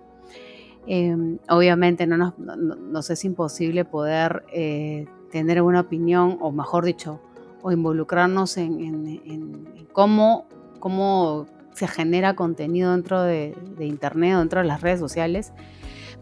Em, 0.88 1.40
obviamente 1.50 2.08
no 2.08 2.34
nos, 2.38 3.10
es 3.10 3.26
imposible 3.26 3.84
poder 3.84 4.46
eh, 4.54 5.08
tener 5.30 5.62
una 5.62 5.82
opinión, 5.82 6.38
o 6.40 6.54
mejor 6.54 6.86
dicho, 6.86 7.20
o 7.62 7.74
involucrarnos 7.74 8.56
en, 8.56 9.68
cómo, 9.92 10.48
cómo, 10.84 11.46
se 11.74 11.88
genera 11.88 12.36
contenido 12.36 12.92
dentro 12.92 13.22
de, 13.22 13.56
Internet, 13.80 14.38
dentro 14.38 14.60
de 14.60 14.68
las 14.68 14.82
redes 14.82 15.00
sociales, 15.00 15.54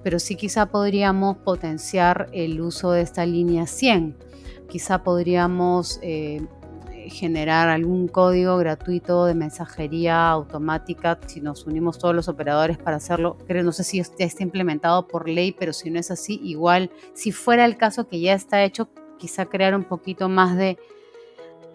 pero 0.04 0.20
sí 0.20 0.36
quizá 0.36 0.68
podríamos 0.68 1.38
potenciar 1.38 2.30
el 2.32 2.62
uso 2.62 2.92
de 2.92 3.02
esta 3.02 3.26
línea 3.26 3.66
100. 3.66 4.16
Quizá 4.70 5.02
podríamos 5.02 6.00
eh, 6.04 6.46
generar 7.08 7.70
algún 7.70 8.08
código 8.08 8.56
gratuito 8.58 9.26
de 9.26 9.34
mensajería 9.34 10.30
automática 10.30 11.20
si 11.26 11.42
nos 11.42 11.66
unimos 11.66 11.98
todos 11.98 12.14
los 12.14 12.28
operadores 12.28 12.78
para 12.78 12.98
hacerlo. 12.98 13.40
Creo, 13.48 13.64
no 13.64 13.72
sé 13.72 13.84
si 13.84 13.98
ya 13.98 14.26
está 14.26 14.44
implementado 14.44 15.08
por 15.08 15.28
ley, 15.28 15.56
pero 15.58 15.74
si 15.74 15.90
no 15.90 16.00
es 16.00 16.12
así, 16.12 16.40
igual, 16.44 16.92
si 17.16 17.32
fuera 17.32 17.66
el 17.66 17.78
caso 17.78 18.08
que 18.08 18.22
ya 18.22 18.36
está 18.36 18.64
hecho, 18.64 18.90
quizá 19.18 19.48
crear 19.48 19.74
un 19.76 19.86
poquito 19.86 20.30
más 20.30 20.56
de, 20.56 20.78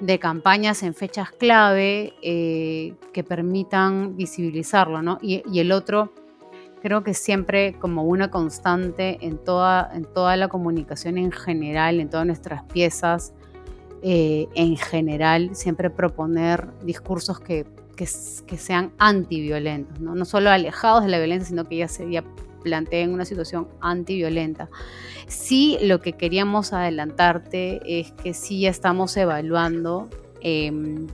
de 0.01 0.19
campañas 0.19 0.83
en 0.83 0.95
fechas 0.95 1.31
clave 1.31 2.15
eh, 2.23 2.95
que 3.13 3.25
permitan 3.25 4.17
visibilizarlo, 4.17 5.03
¿no? 5.03 5.19
Y, 5.23 5.43
el 5.59 5.73
otro, 5.73 6.13
creo 6.83 7.03
que 7.03 7.15
siempre 7.15 7.75
como 7.79 8.05
una 8.05 8.31
constante 8.31 9.19
en 9.23 9.39
toda, 9.39 9.91
en 9.95 10.05
toda 10.05 10.37
la 10.37 10.49
comunicación 10.49 11.19
en 11.19 11.33
general, 11.33 12.01
en 12.01 12.11
todas 12.11 12.27
nuestras 12.27 12.63
piezas, 12.65 13.33
eh, 14.03 14.47
en 14.55 14.77
general 14.77 15.57
siempre 15.57 15.89
proponer 15.89 16.69
discursos 16.83 17.41
que, 17.41 17.67
que, 17.97 18.07
sean 18.07 18.93
antiviolentos, 18.99 19.99
¿no? 20.01 20.15
no 20.15 20.25
solo 20.27 20.51
alejados 20.51 21.05
de 21.05 21.09
la 21.09 21.19
violencia, 21.19 21.49
sino 21.49 21.65
que 21.65 21.79
ya 21.79 21.89
se 21.89 22.07
planteen 22.67 23.15
una 23.15 23.25
situación 23.25 23.69
antiviolenta. 23.81 24.69
Sí, 25.29 25.79
lo 25.83 26.01
que 26.01 26.15
queríamos 26.15 26.73
adelantarte 26.73 27.81
es 28.01 28.13
que 28.13 28.35
sí 28.35 28.67
estamos 28.67 29.17
evaluando, 29.17 30.11
eh, 30.43 31.07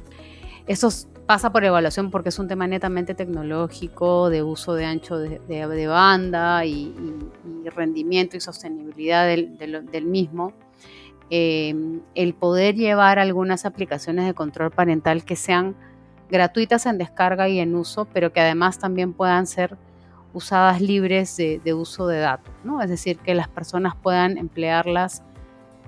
pasa 1.26 1.52
por 1.52 1.64
evaluación 1.64 2.10
porque 2.10 2.30
es 2.30 2.38
un 2.38 2.48
tema 2.48 2.66
netamente 2.66 3.14
tecnológico, 3.14 4.30
de 4.30 4.42
uso 4.42 4.74
de 4.74 4.86
ancho 4.86 5.18
de, 5.18 5.38
de, 5.46 5.86
banda 5.86 6.64
y, 6.64 6.94
rendimiento 7.76 8.36
y 8.36 8.40
sostenibilidad 8.40 9.26
del, 9.26 9.56
del 9.58 10.06
mismo. 10.06 10.52
Em, 11.34 12.02
el 12.14 12.34
poder 12.34 12.74
llevar 12.74 13.18
algunas 13.18 13.64
aplicaciones 13.64 14.26
de 14.26 14.34
control 14.34 14.70
parental 14.70 15.24
que 15.24 15.36
sean 15.36 15.74
gratuitas 16.30 16.84
en 16.84 16.98
descarga 16.98 17.48
y 17.48 17.58
en 17.60 17.74
uso, 17.74 18.06
pero 18.12 18.32
que 18.32 18.40
además 18.40 18.78
también 18.78 19.14
puedan 19.14 19.46
ser 19.46 19.78
usadas 20.32 20.80
libres 20.80 21.36
de, 21.36 21.74
uso 21.74 22.06
de 22.06 22.18
datos. 22.18 22.52
Es 22.82 22.90
decir, 22.90 23.18
que 23.18 23.34
las 23.34 23.48
personas 23.48 23.94
puedan 23.96 24.38
emplearlas 24.38 25.22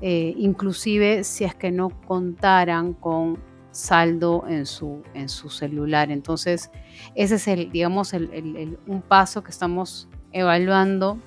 eh, 0.01 0.35
inclusive 0.37 1.25
si 1.25 1.45
es 1.45 1.55
que 1.55 1.71
no 1.71 1.89
contaran 2.07 2.95
con 2.95 3.39
saldo 3.71 4.45
en 4.49 4.67
su, 4.67 5.03
en 5.15 5.29
su 5.29 5.51
celular. 5.51 6.11
Entonces, 6.11 6.71
ese 7.15 7.37
es 7.37 7.49
el, 7.49 7.71
digamos, 7.71 8.13
un 8.13 9.03
paso 9.07 9.43
que 9.43 9.51
estamos 9.51 10.09
evaluando 10.33 11.19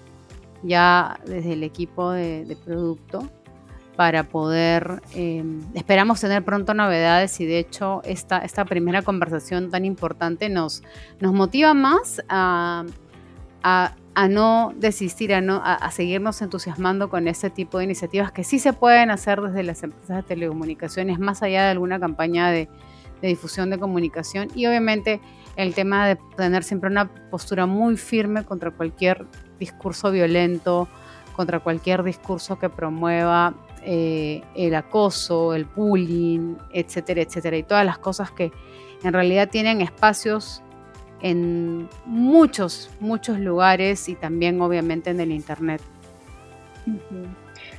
ya 0.63 1.19
desde 1.25 1.53
el 1.53 1.63
equipo 1.63 2.11
de 2.11 2.57
producto 2.65 3.27
para 3.97 4.23
poder, 4.23 5.01
em, 5.15 5.59
esperamos 5.73 6.21
tener 6.21 6.45
pronto 6.45 6.73
novedades 6.75 7.41
y 7.41 7.45
de 7.45 7.57
hecho 7.57 8.01
esta, 8.05 8.37
esta 8.37 8.63
primera 8.63 9.01
conversación 9.01 9.71
tan 9.71 9.83
importante 9.85 10.49
nos, 10.49 10.83
nos 11.19 11.33
motiva 11.33 11.73
más 11.73 12.21
a, 12.29 12.85
a, 13.67 14.27
no 14.29 14.73
desistir, 14.75 15.33
a, 15.33 15.41
no, 15.41 15.61
a, 15.63 15.91
seguirnos 15.91 16.41
entusiasmando 16.41 17.09
con 17.09 17.27
este 17.27 17.49
tipo 17.49 17.77
de 17.77 17.83
iniciativas 17.83 18.31
que 18.31 18.43
sí 18.43 18.59
se 18.59 18.73
pueden 18.73 19.11
hacer 19.11 19.41
desde 19.41 19.63
las 19.63 19.83
empresas 19.83 20.17
de 20.17 20.23
telecomunicaciones, 20.23 21.19
más 21.19 21.43
allá 21.43 21.65
de 21.65 21.71
alguna 21.71 21.99
campaña 21.99 22.49
de, 22.49 22.69
de 23.21 23.27
difusión 23.27 23.69
de 23.69 23.77
comunicación. 23.77 24.47
Y 24.55 24.65
obviamente 24.65 25.21
el 25.55 25.73
tema 25.73 26.07
de 26.07 26.17
tener 26.35 26.63
siempre 26.63 26.89
una 26.89 27.09
postura 27.29 27.65
muy 27.65 27.97
firme 27.97 28.43
contra 28.43 28.71
cualquier 28.71 29.25
discurso 29.59 30.11
violento, 30.11 30.87
contra 31.35 31.59
cualquier 31.59 32.03
discurso 32.03 32.57
que 32.57 32.69
promueva 32.69 33.53
eh, 33.83 34.41
el 34.55 34.75
acoso, 34.75 35.53
el 35.53 35.65
bullying, 35.65 36.55
etcétera, 36.73 37.21
etcétera, 37.21 37.57
y 37.57 37.63
todas 37.63 37.85
las 37.85 37.97
cosas 37.99 38.31
que 38.31 38.51
en 39.03 39.13
realidad 39.13 39.49
tienen 39.49 39.81
espacios 39.81 40.63
en 41.21 41.89
muchos, 42.05 42.89
muchos 42.99 43.39
lugares 43.39 44.07
y 44.09 44.15
también 44.15 44.61
obviamente 44.61 45.09
en 45.09 45.19
el 45.19 45.31
Internet. 45.31 45.81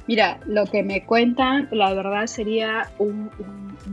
Mira, 0.06 0.40
lo 0.46 0.64
que 0.66 0.82
me 0.82 1.04
cuentan, 1.04 1.68
la 1.70 1.92
verdad 1.94 2.26
sería 2.26 2.90
un, 2.98 3.30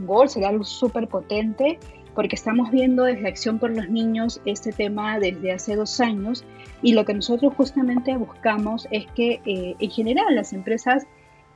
gol, 0.06 0.28
sería 0.28 0.48
algo 0.48 0.64
súper 0.64 1.08
potente, 1.08 1.78
porque 2.14 2.36
estamos 2.36 2.70
viendo 2.70 3.04
desde 3.04 3.28
Acción 3.28 3.58
por 3.58 3.70
los 3.70 3.88
Niños 3.90 4.40
este 4.46 4.72
tema 4.72 5.18
desde 5.18 5.52
hace 5.52 5.76
dos 5.76 6.00
años 6.00 6.44
y 6.82 6.94
lo 6.94 7.04
que 7.04 7.12
nosotros 7.12 7.52
justamente 7.54 8.16
buscamos 8.16 8.88
es 8.90 9.06
que 9.14 9.40
eh, 9.44 9.76
en 9.78 9.90
general 9.90 10.34
las 10.34 10.54
empresas 10.54 11.06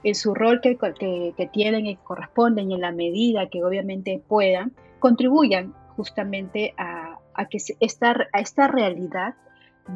en 0.04 0.14
su 0.14 0.34
rol 0.34 0.60
que, 0.60 0.76
que, 0.76 1.50
tienen 1.52 1.86
y 1.86 1.96
corresponden 1.96 2.70
y 2.70 2.74
en 2.74 2.80
la 2.80 2.92
medida 2.92 3.48
que 3.48 3.64
obviamente 3.64 4.22
puedan, 4.28 4.72
contribuyan 4.98 5.74
justamente 5.96 6.74
a, 6.76 7.09
a 7.34 7.46
que 7.46 7.58
esta, 7.80 8.16
a 8.32 8.40
esta 8.40 8.68
realidad 8.68 9.34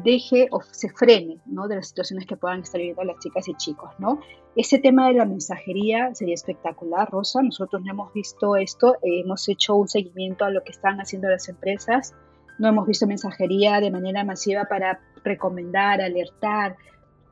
deje 0.03 0.47
o 0.51 0.61
se 0.61 0.89
frene 0.89 1.39
¿no? 1.45 1.67
de 1.67 1.75
las 1.75 1.87
situaciones 1.87 2.25
que 2.25 2.35
puedan 2.35 2.61
estar 2.61 2.79
viviendo 2.79 3.03
las 3.03 3.19
chicas 3.19 3.47
y 3.47 3.55
chicos. 3.55 3.91
¿no? 3.99 4.19
Ese 4.55 4.79
tema 4.79 5.07
de 5.07 5.13
la 5.13 5.25
mensajería 5.25 6.13
sería 6.13 6.33
espectacular, 6.33 7.09
Rosa. 7.09 7.41
Nosotros 7.41 7.81
no 7.83 7.91
hemos 7.91 8.13
visto 8.13 8.55
esto, 8.55 8.97
hemos 9.01 9.47
hecho 9.47 9.75
un 9.75 9.87
seguimiento 9.87 10.45
a 10.45 10.49
lo 10.49 10.63
que 10.63 10.71
están 10.71 10.99
haciendo 10.99 11.29
las 11.29 11.47
empresas. 11.49 12.13
No 12.57 12.67
hemos 12.67 12.87
visto 12.87 13.07
mensajería 13.07 13.79
de 13.79 13.91
manera 13.91 14.23
masiva 14.23 14.65
para 14.65 14.99
recomendar, 15.23 16.01
alertar, 16.01 16.77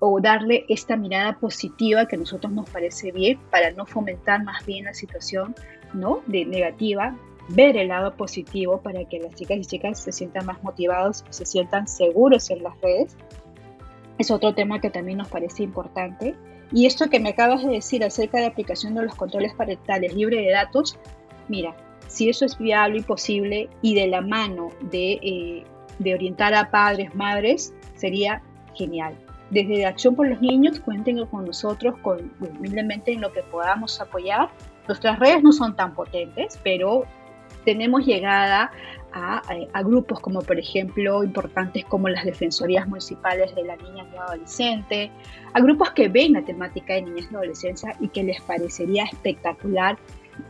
o 0.05 0.19
darle 0.19 0.65
esta 0.67 0.97
mirada 0.97 1.39
positiva 1.39 2.05
que 2.05 2.17
a 2.17 2.19
nosotros 2.19 2.51
nos 2.51 2.69
parece 2.69 3.13
bien 3.13 3.39
para 3.49 3.71
no 3.71 3.85
fomentar 3.85 4.43
más 4.43 4.65
bien 4.65 4.83
la 4.83 4.93
situación 4.93 5.55
¿no? 5.93 6.21
de 6.27 6.43
negativa, 6.43 7.15
ver 7.49 7.77
el 7.77 7.89
lado 7.89 8.15
positivo 8.15 8.81
para 8.81 9.05
que 9.05 9.19
las 9.19 9.35
chicas 9.35 9.57
y 9.57 9.65
chicas 9.65 9.99
se 9.99 10.11
sientan 10.11 10.45
más 10.45 10.63
motivados, 10.63 11.23
se 11.29 11.45
sientan 11.45 11.87
seguros 11.87 12.49
en 12.49 12.63
las 12.63 12.79
redes. 12.81 13.15
Es 14.17 14.31
otro 14.31 14.53
tema 14.53 14.79
que 14.79 14.89
también 14.89 15.17
nos 15.17 15.27
parece 15.27 15.63
importante. 15.63 16.35
Y 16.71 16.85
esto 16.85 17.09
que 17.09 17.19
me 17.19 17.29
acabas 17.29 17.63
de 17.63 17.71
decir 17.71 18.03
acerca 18.03 18.39
de 18.39 18.45
aplicación 18.45 18.95
de 18.95 19.03
los 19.03 19.15
controles 19.15 19.53
parentales 19.53 20.13
libre 20.15 20.37
de 20.37 20.51
datos, 20.51 20.97
mira, 21.47 21.75
si 22.07 22.29
eso 22.29 22.45
es 22.45 22.57
viable 22.57 22.99
y 22.99 23.01
posible 23.01 23.69
y 23.81 23.95
de 23.95 24.07
la 24.07 24.21
mano 24.21 24.69
de, 24.91 25.13
eh, 25.21 25.63
de 25.99 26.13
orientar 26.13 26.53
a 26.53 26.71
padres, 26.71 27.13
madres, 27.15 27.73
sería 27.95 28.41
genial 28.75 29.15
desde 29.53 29.85
Acción 29.85 30.15
por 30.15 30.27
los 30.27 30.41
Niños 30.41 30.79
cuenten 30.79 31.23
con 31.27 31.45
nosotros 31.45 31.95
con, 32.01 32.31
humildemente 32.39 33.13
en 33.13 33.21
lo 33.21 33.31
que 33.31 33.43
podamos 33.43 34.01
apoyar. 34.01 34.49
Nuestras 34.87 35.19
redes 35.19 35.43
no 35.43 35.51
son 35.51 35.75
tan 35.75 35.93
potentes, 35.93 36.59
pero 36.63 37.05
tenemos 37.63 38.05
llegada 38.05 38.71
a, 39.11 39.41
a, 39.73 39.83
grupos 39.83 40.19
como 40.19 40.41
por 40.41 40.57
ejemplo 40.57 41.23
importantes 41.23 41.85
como 41.85 42.09
las 42.09 42.25
Defensorías 42.25 42.87
Municipales 42.87 43.53
de 43.55 43.63
la 43.63 43.75
Niña 43.75 44.05
y 44.11 44.17
Adolescente, 44.17 45.11
a 45.53 45.59
grupos 45.61 45.91
que 45.91 46.07
ven 46.07 46.33
la 46.33 46.41
temática 46.41 46.95
de 46.95 47.03
niñez 47.03 47.27
y 47.31 47.35
adolescencia 47.35 47.95
y 47.99 48.07
que 48.07 48.23
les 48.23 48.41
parecería 48.41 49.03
espectacular 49.03 49.97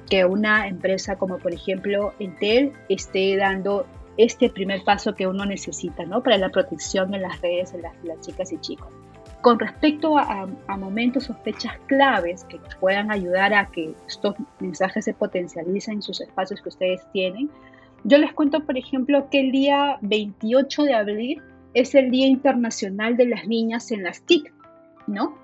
que 0.10 0.26
una 0.26 0.68
empresa 0.68 1.18
como 1.18 1.40
por 1.40 1.54
ejemplo 1.54 2.14
Entel 2.20 2.72
esté 2.88 3.36
dando 3.36 3.86
este 4.18 4.50
primer 4.50 4.84
paso 4.84 5.16
que 5.16 5.28
uno 5.28 5.46
necesita 5.46 6.06
¿no? 6.06 6.22
para 6.22 6.38
la 6.38 6.50
protección 6.50 7.14
en 7.14 7.24
las 7.24 7.42
redes 7.42 7.74
de 7.74 7.82
las, 7.82 7.94
chicas 8.22 8.52
y 8.52 8.60
chicos. 8.60 8.88
Con 9.44 9.60
respecto 9.60 10.18
a, 10.18 10.48
momentos 10.78 11.30
o 11.30 11.34
fechas 11.44 11.74
claves 11.88 12.46
que 12.46 12.62
puedan 12.80 13.12
ayudar 13.12 13.54
a 13.54 13.70
que 13.70 13.94
estos 14.08 14.36
mensajes 14.62 15.04
se 15.04 15.14
potencialicen 15.14 15.96
en 15.96 16.02
sus 16.02 16.22
espacios 16.22 16.62
que 16.62 16.70
ustedes 16.70 17.02
tienen, 17.12 17.50
Yo 18.06 18.18
les 18.20 18.32
cuento, 18.32 18.66
por 18.66 18.78
ejemplo, 18.78 19.30
que 19.30 19.42
el 19.42 19.52
día 19.52 19.98
28 20.02 20.84
de 20.84 20.94
abril 20.94 21.42
es 21.74 21.94
el 21.94 22.10
Día 22.10 22.28
Internacional 22.28 23.18
de 23.18 23.26
las 23.26 23.46
Niñas 23.46 23.92
en 23.92 24.04
las 24.04 24.22
TIC, 24.22 24.54
¿no? 25.08 25.38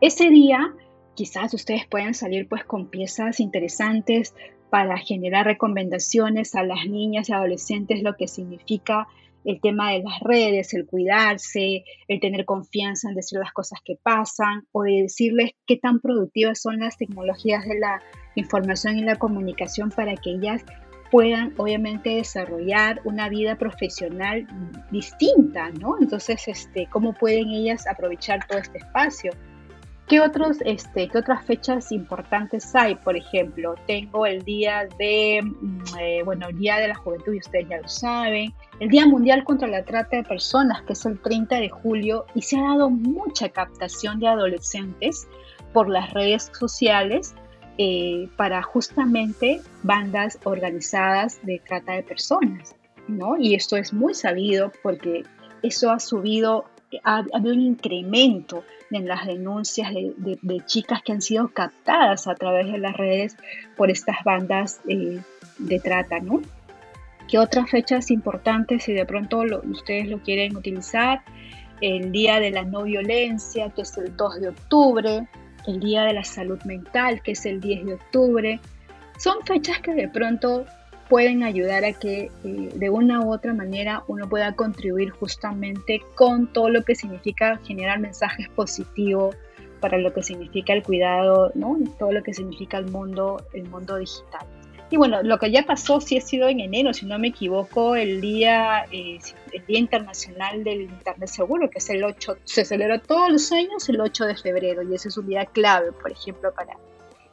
Ese 0.00 0.28
día 0.28 0.74
quizás 1.14 1.54
ustedes 1.54 1.86
puedan 1.86 2.14
salir 2.14 2.48
pues 2.48 2.64
con 2.64 2.86
piezas 2.86 3.38
interesantes 3.38 4.34
para 4.70 4.98
generar 4.98 5.46
recomendaciones 5.46 6.56
a 6.56 6.64
las 6.64 6.84
niñas 6.86 7.28
y 7.28 7.32
adolescentes 7.32 8.02
lo 8.02 8.16
que 8.16 8.26
significa 8.26 9.06
el 9.44 9.60
tema 9.60 9.92
de 9.92 10.02
las 10.02 10.20
redes, 10.20 10.74
el 10.74 10.86
cuidarse, 10.86 11.84
el 12.08 12.20
tener 12.20 12.44
confianza 12.44 13.08
en 13.08 13.14
decir 13.14 13.38
las 13.38 13.52
cosas 13.52 13.80
que 13.84 13.96
pasan 14.02 14.66
o 14.72 14.82
de 14.82 15.02
decirles 15.02 15.52
qué 15.66 15.76
tan 15.76 16.00
productivas 16.00 16.60
son 16.60 16.80
las 16.80 16.96
tecnologías 16.96 17.66
de 17.66 17.78
la 17.78 18.02
información 18.34 18.98
y 18.98 19.02
la 19.02 19.16
comunicación 19.16 19.90
para 19.90 20.14
que 20.16 20.32
ellas 20.32 20.64
puedan 21.10 21.54
obviamente 21.56 22.10
desarrollar 22.10 23.00
una 23.04 23.28
vida 23.28 23.56
profesional 23.56 24.46
distinta, 24.90 25.70
¿no? 25.70 25.96
Entonces, 26.00 26.46
este, 26.48 26.86
¿cómo 26.90 27.14
pueden 27.14 27.48
ellas 27.48 27.86
aprovechar 27.86 28.46
todo 28.46 28.58
este 28.58 28.78
espacio? 28.78 29.32
¿Qué, 30.08 30.20
otros, 30.20 30.56
este, 30.64 31.08
¿Qué 31.08 31.18
otras 31.18 31.44
fechas 31.44 31.92
importantes 31.92 32.74
hay? 32.74 32.94
Por 32.94 33.16
ejemplo, 33.16 33.74
tengo 33.86 34.24
el 34.24 34.42
día 34.42 34.88
de, 34.98 35.42
mm, 35.42 35.82
eh, 36.00 36.22
bueno, 36.24 36.48
el 36.48 36.58
Día 36.58 36.78
de 36.78 36.88
la 36.88 36.94
Juventud, 36.94 37.34
y 37.34 37.38
ustedes 37.38 37.68
ya 37.68 37.78
lo 37.78 37.88
saben, 37.88 38.54
el 38.80 38.88
Día 38.88 39.06
Mundial 39.06 39.44
contra 39.44 39.68
la 39.68 39.84
Trata 39.84 40.16
de 40.16 40.24
Personas, 40.24 40.80
que 40.82 40.94
es 40.94 41.04
el 41.04 41.20
30 41.20 41.56
de 41.56 41.68
julio, 41.68 42.24
y 42.34 42.40
se 42.40 42.58
ha 42.58 42.62
dado 42.62 42.88
mucha 42.88 43.50
captación 43.50 44.18
de 44.18 44.28
adolescentes 44.28 45.28
por 45.72 45.90
las 45.90 46.10
redes 46.14 46.50
sociales 46.58 47.34
eh, 47.80 48.28
para 48.36 48.60
justamente 48.62 49.60
bandas 49.82 50.38
organizadas 50.44 51.38
de 51.44 51.60
trata 51.64 51.92
de 51.92 52.02
personas, 52.02 52.74
¿no? 53.06 53.36
Y 53.38 53.54
esto 53.54 53.76
es 53.76 53.92
muy 53.92 54.14
sabido 54.14 54.72
porque 54.82 55.22
eso 55.62 55.90
ha 55.90 56.00
subido, 56.00 56.64
ha, 57.04 57.24
habido 57.32 57.54
un 57.54 57.60
incremento 57.60 58.64
en 58.90 59.06
las 59.06 59.26
denuncias 59.26 59.92
de, 59.92 60.62
chicas 60.66 61.02
que 61.02 61.12
han 61.12 61.22
sido 61.22 61.48
captadas 61.48 62.26
a 62.26 62.34
través 62.34 62.72
de 62.72 62.78
las 62.78 62.96
redes 62.96 63.36
por 63.76 63.90
estas 63.90 64.16
bandas 64.24 64.80
eh, 64.88 65.20
de 65.58 65.80
trata, 65.80 66.20
¿no? 66.20 66.40
¿Qué 67.28 67.38
otras 67.38 67.70
fechas 67.70 68.10
importantes 68.10 68.84
si 68.84 68.94
de 68.94 69.04
pronto 69.04 69.42
ustedes 69.64 70.08
lo 70.08 70.22
quieren 70.22 70.56
utilizar? 70.56 71.22
El 71.80 72.10
Día 72.10 72.40
de 72.40 72.50
la 72.50 72.64
No 72.64 72.84
Violencia, 72.84 73.70
que 73.70 73.82
es 73.82 73.96
el 73.98 74.16
2 74.16 74.40
de 74.40 74.48
octubre, 74.48 75.28
el 75.66 75.78
Día 75.78 76.04
de 76.04 76.14
la 76.14 76.24
Salud 76.24 76.60
Mental, 76.64 77.22
que 77.22 77.32
es 77.32 77.44
el 77.44 77.60
10 77.60 77.84
de 77.84 77.94
octubre. 77.94 78.60
Son 79.18 79.44
fechas 79.44 79.80
que 79.80 79.92
de 79.92 80.08
pronto 80.08 80.64
pueden 81.08 81.42
ayudar 81.42 81.84
a 81.84 81.92
que 81.92 82.30
eh, 82.44 82.70
de 82.74 82.90
una 82.90 83.20
u 83.20 83.32
otra 83.32 83.54
manera 83.54 84.02
uno 84.08 84.28
pueda 84.28 84.54
contribuir 84.54 85.10
justamente 85.10 86.02
con 86.14 86.52
todo 86.52 86.68
lo 86.70 86.84
que 86.84 86.94
significa 86.94 87.58
generar 87.64 87.98
mensajes 87.98 88.48
positivos 88.50 89.36
para 89.80 89.98
lo 89.98 90.12
que 90.12 90.22
significa 90.22 90.72
el 90.72 90.82
cuidado, 90.82 91.52
¿no? 91.54 91.78
todo 91.98 92.12
lo 92.12 92.22
que 92.22 92.34
significa 92.34 92.78
el 92.78 92.90
mundo, 92.90 93.44
el 93.52 93.68
mundo 93.68 93.96
digital. 93.96 94.46
Y 94.90 94.96
bueno, 94.96 95.22
lo 95.22 95.38
que 95.38 95.50
ya 95.50 95.64
pasó 95.64 96.00
sí 96.00 96.16
ha 96.16 96.20
sido 96.20 96.48
en 96.48 96.60
enero, 96.60 96.94
si 96.94 97.04
no 97.04 97.18
me 97.18 97.28
equivoco, 97.28 97.94
el 97.94 98.22
día, 98.22 98.86
eh, 98.90 99.18
el 99.52 99.66
día 99.66 99.78
Internacional 99.78 100.64
del 100.64 100.82
Internet 100.82 101.28
Seguro, 101.28 101.68
que 101.68 101.78
es 101.78 101.90
el 101.90 102.02
8, 102.02 102.38
se 102.44 102.64
celebra 102.64 102.98
todos 102.98 103.30
los 103.30 103.52
años 103.52 103.86
el 103.90 104.00
8 104.00 104.24
de 104.24 104.36
febrero 104.36 104.82
y 104.82 104.94
ese 104.94 105.08
es 105.08 105.18
un 105.18 105.26
día 105.26 105.44
clave, 105.44 105.92
por 105.92 106.10
ejemplo, 106.10 106.54
para, 106.54 106.78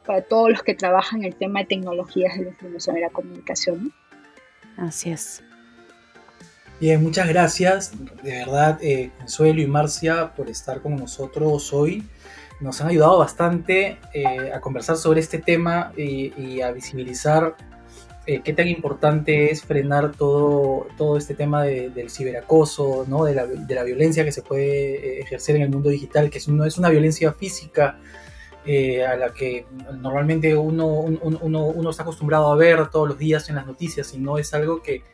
para 0.06 0.22
todos 0.22 0.50
los 0.50 0.62
que 0.62 0.74
trabajan 0.74 1.20
en 1.20 1.26
el 1.26 1.34
tema 1.34 1.60
de 1.60 1.66
tecnologías 1.66 2.36
de 2.36 2.44
la 2.44 2.50
información 2.50 2.96
y 2.96 3.00
la 3.00 3.10
comunicación. 3.10 3.92
Así 4.76 5.10
es. 5.10 5.42
Bien, 6.80 7.02
muchas 7.02 7.26
gracias, 7.28 7.92
de 8.22 8.32
verdad, 8.32 8.78
eh, 8.82 9.10
Consuelo 9.18 9.62
y 9.62 9.66
Marcia, 9.66 10.34
por 10.36 10.50
estar 10.50 10.82
con 10.82 10.96
nosotros 10.96 11.72
hoy 11.72 12.04
nos 12.60 12.80
han 12.80 12.88
ayudado 12.88 13.18
bastante 13.18 13.98
eh, 14.14 14.52
a 14.52 14.60
conversar 14.60 14.96
sobre 14.96 15.20
este 15.20 15.38
tema 15.38 15.92
y, 15.96 16.60
a 16.60 16.72
visibilizar 16.72 17.56
eh, 18.26 18.40
qué 18.42 18.52
tan 18.52 18.66
importante 18.66 19.50
es 19.50 19.62
frenar 19.62 20.12
todo, 20.12 20.86
todo 20.96 21.16
este 21.16 21.34
tema 21.34 21.64
del 21.64 22.10
ciberacoso, 22.10 23.04
¿no? 23.08 23.24
de, 23.24 23.34
la, 23.34 23.46
de, 23.46 23.74
la, 23.74 23.84
violencia 23.84 24.24
que 24.24 24.32
se 24.32 24.42
puede 24.42 25.18
eh, 25.18 25.20
ejercer 25.20 25.56
en 25.56 25.62
el 25.62 25.70
mundo 25.70 25.90
digital, 25.90 26.30
que 26.30 26.38
es, 26.38 26.48
no 26.48 26.64
es 26.64 26.78
una 26.78 26.88
violencia 26.88 27.32
física 27.32 27.98
a 29.06 29.16
la 29.16 29.32
que 29.32 29.64
normalmente 30.00 30.56
uno, 30.56 30.86
uno, 30.86 31.64
uno, 31.66 31.90
está 31.90 32.02
acostumbrado 32.02 32.50
a 32.52 32.56
ver 32.56 32.88
todos 32.88 33.08
los 33.08 33.18
días 33.18 33.48
en 33.48 33.54
las 33.54 33.66
noticias, 33.66 34.08
sino 34.08 34.38
es 34.38 34.52
algo 34.54 34.82
que 34.82 35.04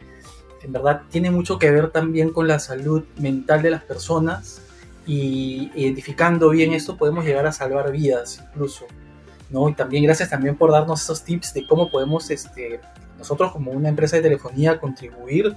en 0.62 0.72
verdad 0.72 1.03
tiene 1.11 1.30
mucho 1.30 1.59
que 1.59 1.70
ver 1.70 1.90
también 1.90 2.30
con 2.30 2.48
la 2.48 2.59
salud 2.59 3.05
mental 3.18 3.62
de 3.62 3.70
las 3.70 3.82
personas 3.82 4.62
y 5.07 5.70
identificando 5.74 6.50
bien 6.50 6.72
esto 6.72 6.96
podemos 6.96 7.24
llegar 7.24 7.46
a 7.46 7.53
salvar 7.53 7.90
vidas 7.90 8.42
incluso. 8.42 8.86
¿no? 9.50 9.68
Y 9.68 9.74
también 9.74 10.05
gracias 10.05 10.30
también 10.30 10.57
por 10.57 10.70
darnos 10.70 11.03
esos 11.03 11.24
tips 11.24 11.53
de 11.55 11.66
cómo 11.66 11.90
podemos 11.90 12.30
este, 12.30 12.80
nosotros 13.18 13.53
como 13.53 13.72
una 13.72 13.88
empresa 13.88 14.16
de 14.16 14.22
telefonía 14.22 14.80
contribuir 14.80 15.57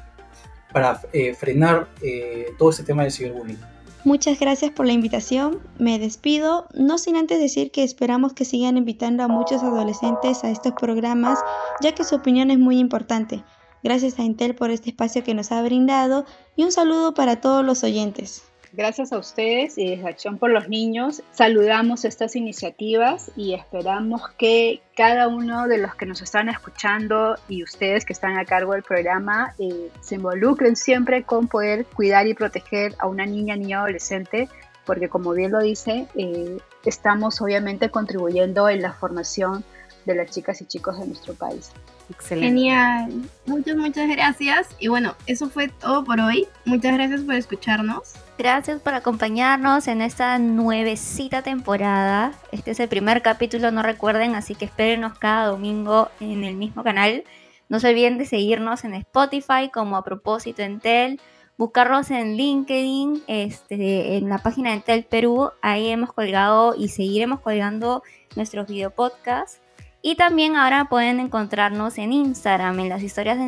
para 0.73 0.99
eh, 1.13 1.33
frenar 1.33 1.87
eh, 2.01 2.47
todo 2.57 2.71
este 2.71 2.83
tema 2.83 3.03
del 3.03 3.11
ciberbullying. 3.11 3.74
Muchas 4.05 4.39
gracias 4.39 4.69
por 4.69 4.85
la 4.85 4.93
invitación. 4.93 5.61
Me 5.79 5.97
despido, 5.97 6.67
no 6.75 6.99
sin 6.99 7.15
antes 7.15 7.39
decir 7.39 7.71
que 7.71 7.83
esperamos 7.83 8.33
que 8.33 8.45
sigan 8.45 8.77
invitando 8.77 9.23
a 9.23 9.27
muchos 9.27 9.63
adolescentes 9.63 10.43
a 10.43 10.51
estos 10.51 10.73
programas, 10.73 11.39
ya 11.81 11.95
que 11.95 12.03
su 12.03 12.13
opinión 12.13 12.51
es 12.51 12.59
muy 12.59 12.77
importante. 12.77 13.43
Gracias 13.81 14.19
a 14.19 14.23
Intel 14.23 14.53
por 14.53 14.69
este 14.69 14.91
espacio 14.91 15.23
que 15.23 15.33
nos 15.33 15.51
ha 15.51 15.59
brindado 15.63 16.25
y 16.55 16.65
un 16.65 16.71
saludo 16.71 17.15
para 17.15 17.41
todos 17.41 17.65
los 17.65 17.83
oyentes. 17.83 18.43
Gracias 18.77 19.13
a 19.13 19.17
ustedes 19.17 19.77
y 19.77 19.89
desde 19.89 20.09
Acción 20.09 20.37
por 20.37 20.49
los 20.49 20.67
Niños 20.67 21.23
saludamos 21.31 22.03
estas 22.03 22.35
iniciativas 22.35 23.31
y 23.37 23.53
esperamos 23.53 24.21
que 24.37 24.81
cada 24.97 25.29
uno 25.29 25.69
de 25.69 25.77
los 25.77 25.95
que 25.95 26.05
nos 26.05 26.21
están 26.21 26.49
escuchando 26.49 27.35
y 27.47 27.63
ustedes 27.63 28.03
que 28.03 28.11
están 28.11 28.37
a 28.37 28.43
cargo 28.43 28.73
del 28.73 28.83
programa 28.83 29.55
eh, 29.59 29.89
se 30.01 30.15
involucren 30.15 30.75
siempre 30.75 31.23
con 31.23 31.47
poder 31.47 31.85
cuidar 31.85 32.27
y 32.27 32.33
proteger 32.33 32.95
a 32.99 33.07
una 33.07 33.25
niña, 33.25 33.55
niño, 33.55 33.79
adolescente, 33.79 34.49
porque 34.85 35.07
como 35.07 35.31
bien 35.31 35.53
lo 35.53 35.61
dice, 35.61 36.07
eh, 36.15 36.57
estamos 36.83 37.41
obviamente 37.41 37.89
contribuyendo 37.89 38.67
en 38.67 38.81
la 38.81 38.91
formación 38.91 39.63
de 40.03 40.15
las 40.15 40.31
chicas 40.31 40.61
y 40.61 40.65
chicos 40.65 40.99
de 40.99 41.07
nuestro 41.07 41.33
país. 41.33 41.71
Excelente. 42.09 42.47
Genial. 42.47 43.11
Muchas, 43.45 43.75
muchas 43.75 44.09
gracias. 44.09 44.69
Y 44.79 44.87
bueno, 44.87 45.15
eso 45.25 45.49
fue 45.49 45.67
todo 45.67 46.03
por 46.03 46.19
hoy. 46.19 46.47
Muchas 46.65 46.93
gracias 46.93 47.21
por 47.21 47.35
escucharnos. 47.35 48.13
Gracias 48.37 48.81
por 48.81 48.93
acompañarnos 48.93 49.87
en 49.87 50.01
esta 50.01 50.37
nuevecita 50.39 51.41
temporada. 51.41 52.33
Este 52.51 52.71
es 52.71 52.79
el 52.79 52.89
primer 52.89 53.21
capítulo, 53.21 53.71
no 53.71 53.81
recuerden, 53.81 54.35
así 54.35 54.55
que 54.55 54.65
espérenos 54.65 55.17
cada 55.17 55.47
domingo 55.47 56.09
en 56.19 56.43
el 56.43 56.55
mismo 56.55 56.83
canal. 56.83 57.23
No 57.69 57.79
se 57.79 57.89
olviden 57.89 58.17
de 58.17 58.25
seguirnos 58.25 58.83
en 58.83 58.93
Spotify 58.93 59.69
como 59.73 59.97
a 59.97 60.03
propósito 60.03 60.61
Entel, 60.61 61.19
buscarnos 61.57 62.11
en 62.11 62.35
LinkedIn, 62.35 63.23
este, 63.27 64.17
en 64.17 64.29
la 64.29 64.39
página 64.39 64.69
de 64.71 64.75
Entel 64.77 65.03
Perú. 65.05 65.51
Ahí 65.61 65.87
hemos 65.87 66.13
colgado 66.13 66.75
y 66.77 66.89
seguiremos 66.89 67.39
colgando 67.39 68.03
nuestros 68.35 68.67
videopodcasts. 68.67 69.61
Y 70.07 70.13
también 70.13 70.55
ahora 70.55 70.85
pueden 70.85 71.19
encontrarnos 71.19 71.97
en 71.97 72.13
Instagram, 72.13 72.79
en 72.79 72.89
las 72.89 73.01
historias 73.01 73.39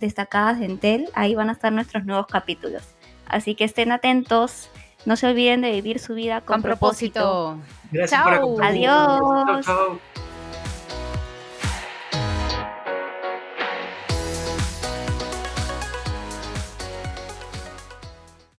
destacadas 0.00 0.58
de 0.58 0.64
Entel. 0.64 1.10
Ahí 1.12 1.34
van 1.34 1.50
a 1.50 1.52
estar 1.52 1.70
nuestros 1.70 2.06
nuevos 2.06 2.26
capítulos. 2.26 2.82
Así 3.26 3.54
que 3.54 3.64
estén 3.64 3.92
atentos. 3.92 4.70
No 5.04 5.16
se 5.16 5.26
olviden 5.26 5.60
de 5.60 5.72
vivir 5.72 5.98
su 5.98 6.14
vida 6.14 6.40
con, 6.40 6.62
propósito. 6.62 7.58
Gracias 7.92 8.18
Adiós. 8.62 9.66
chao. 9.66 9.98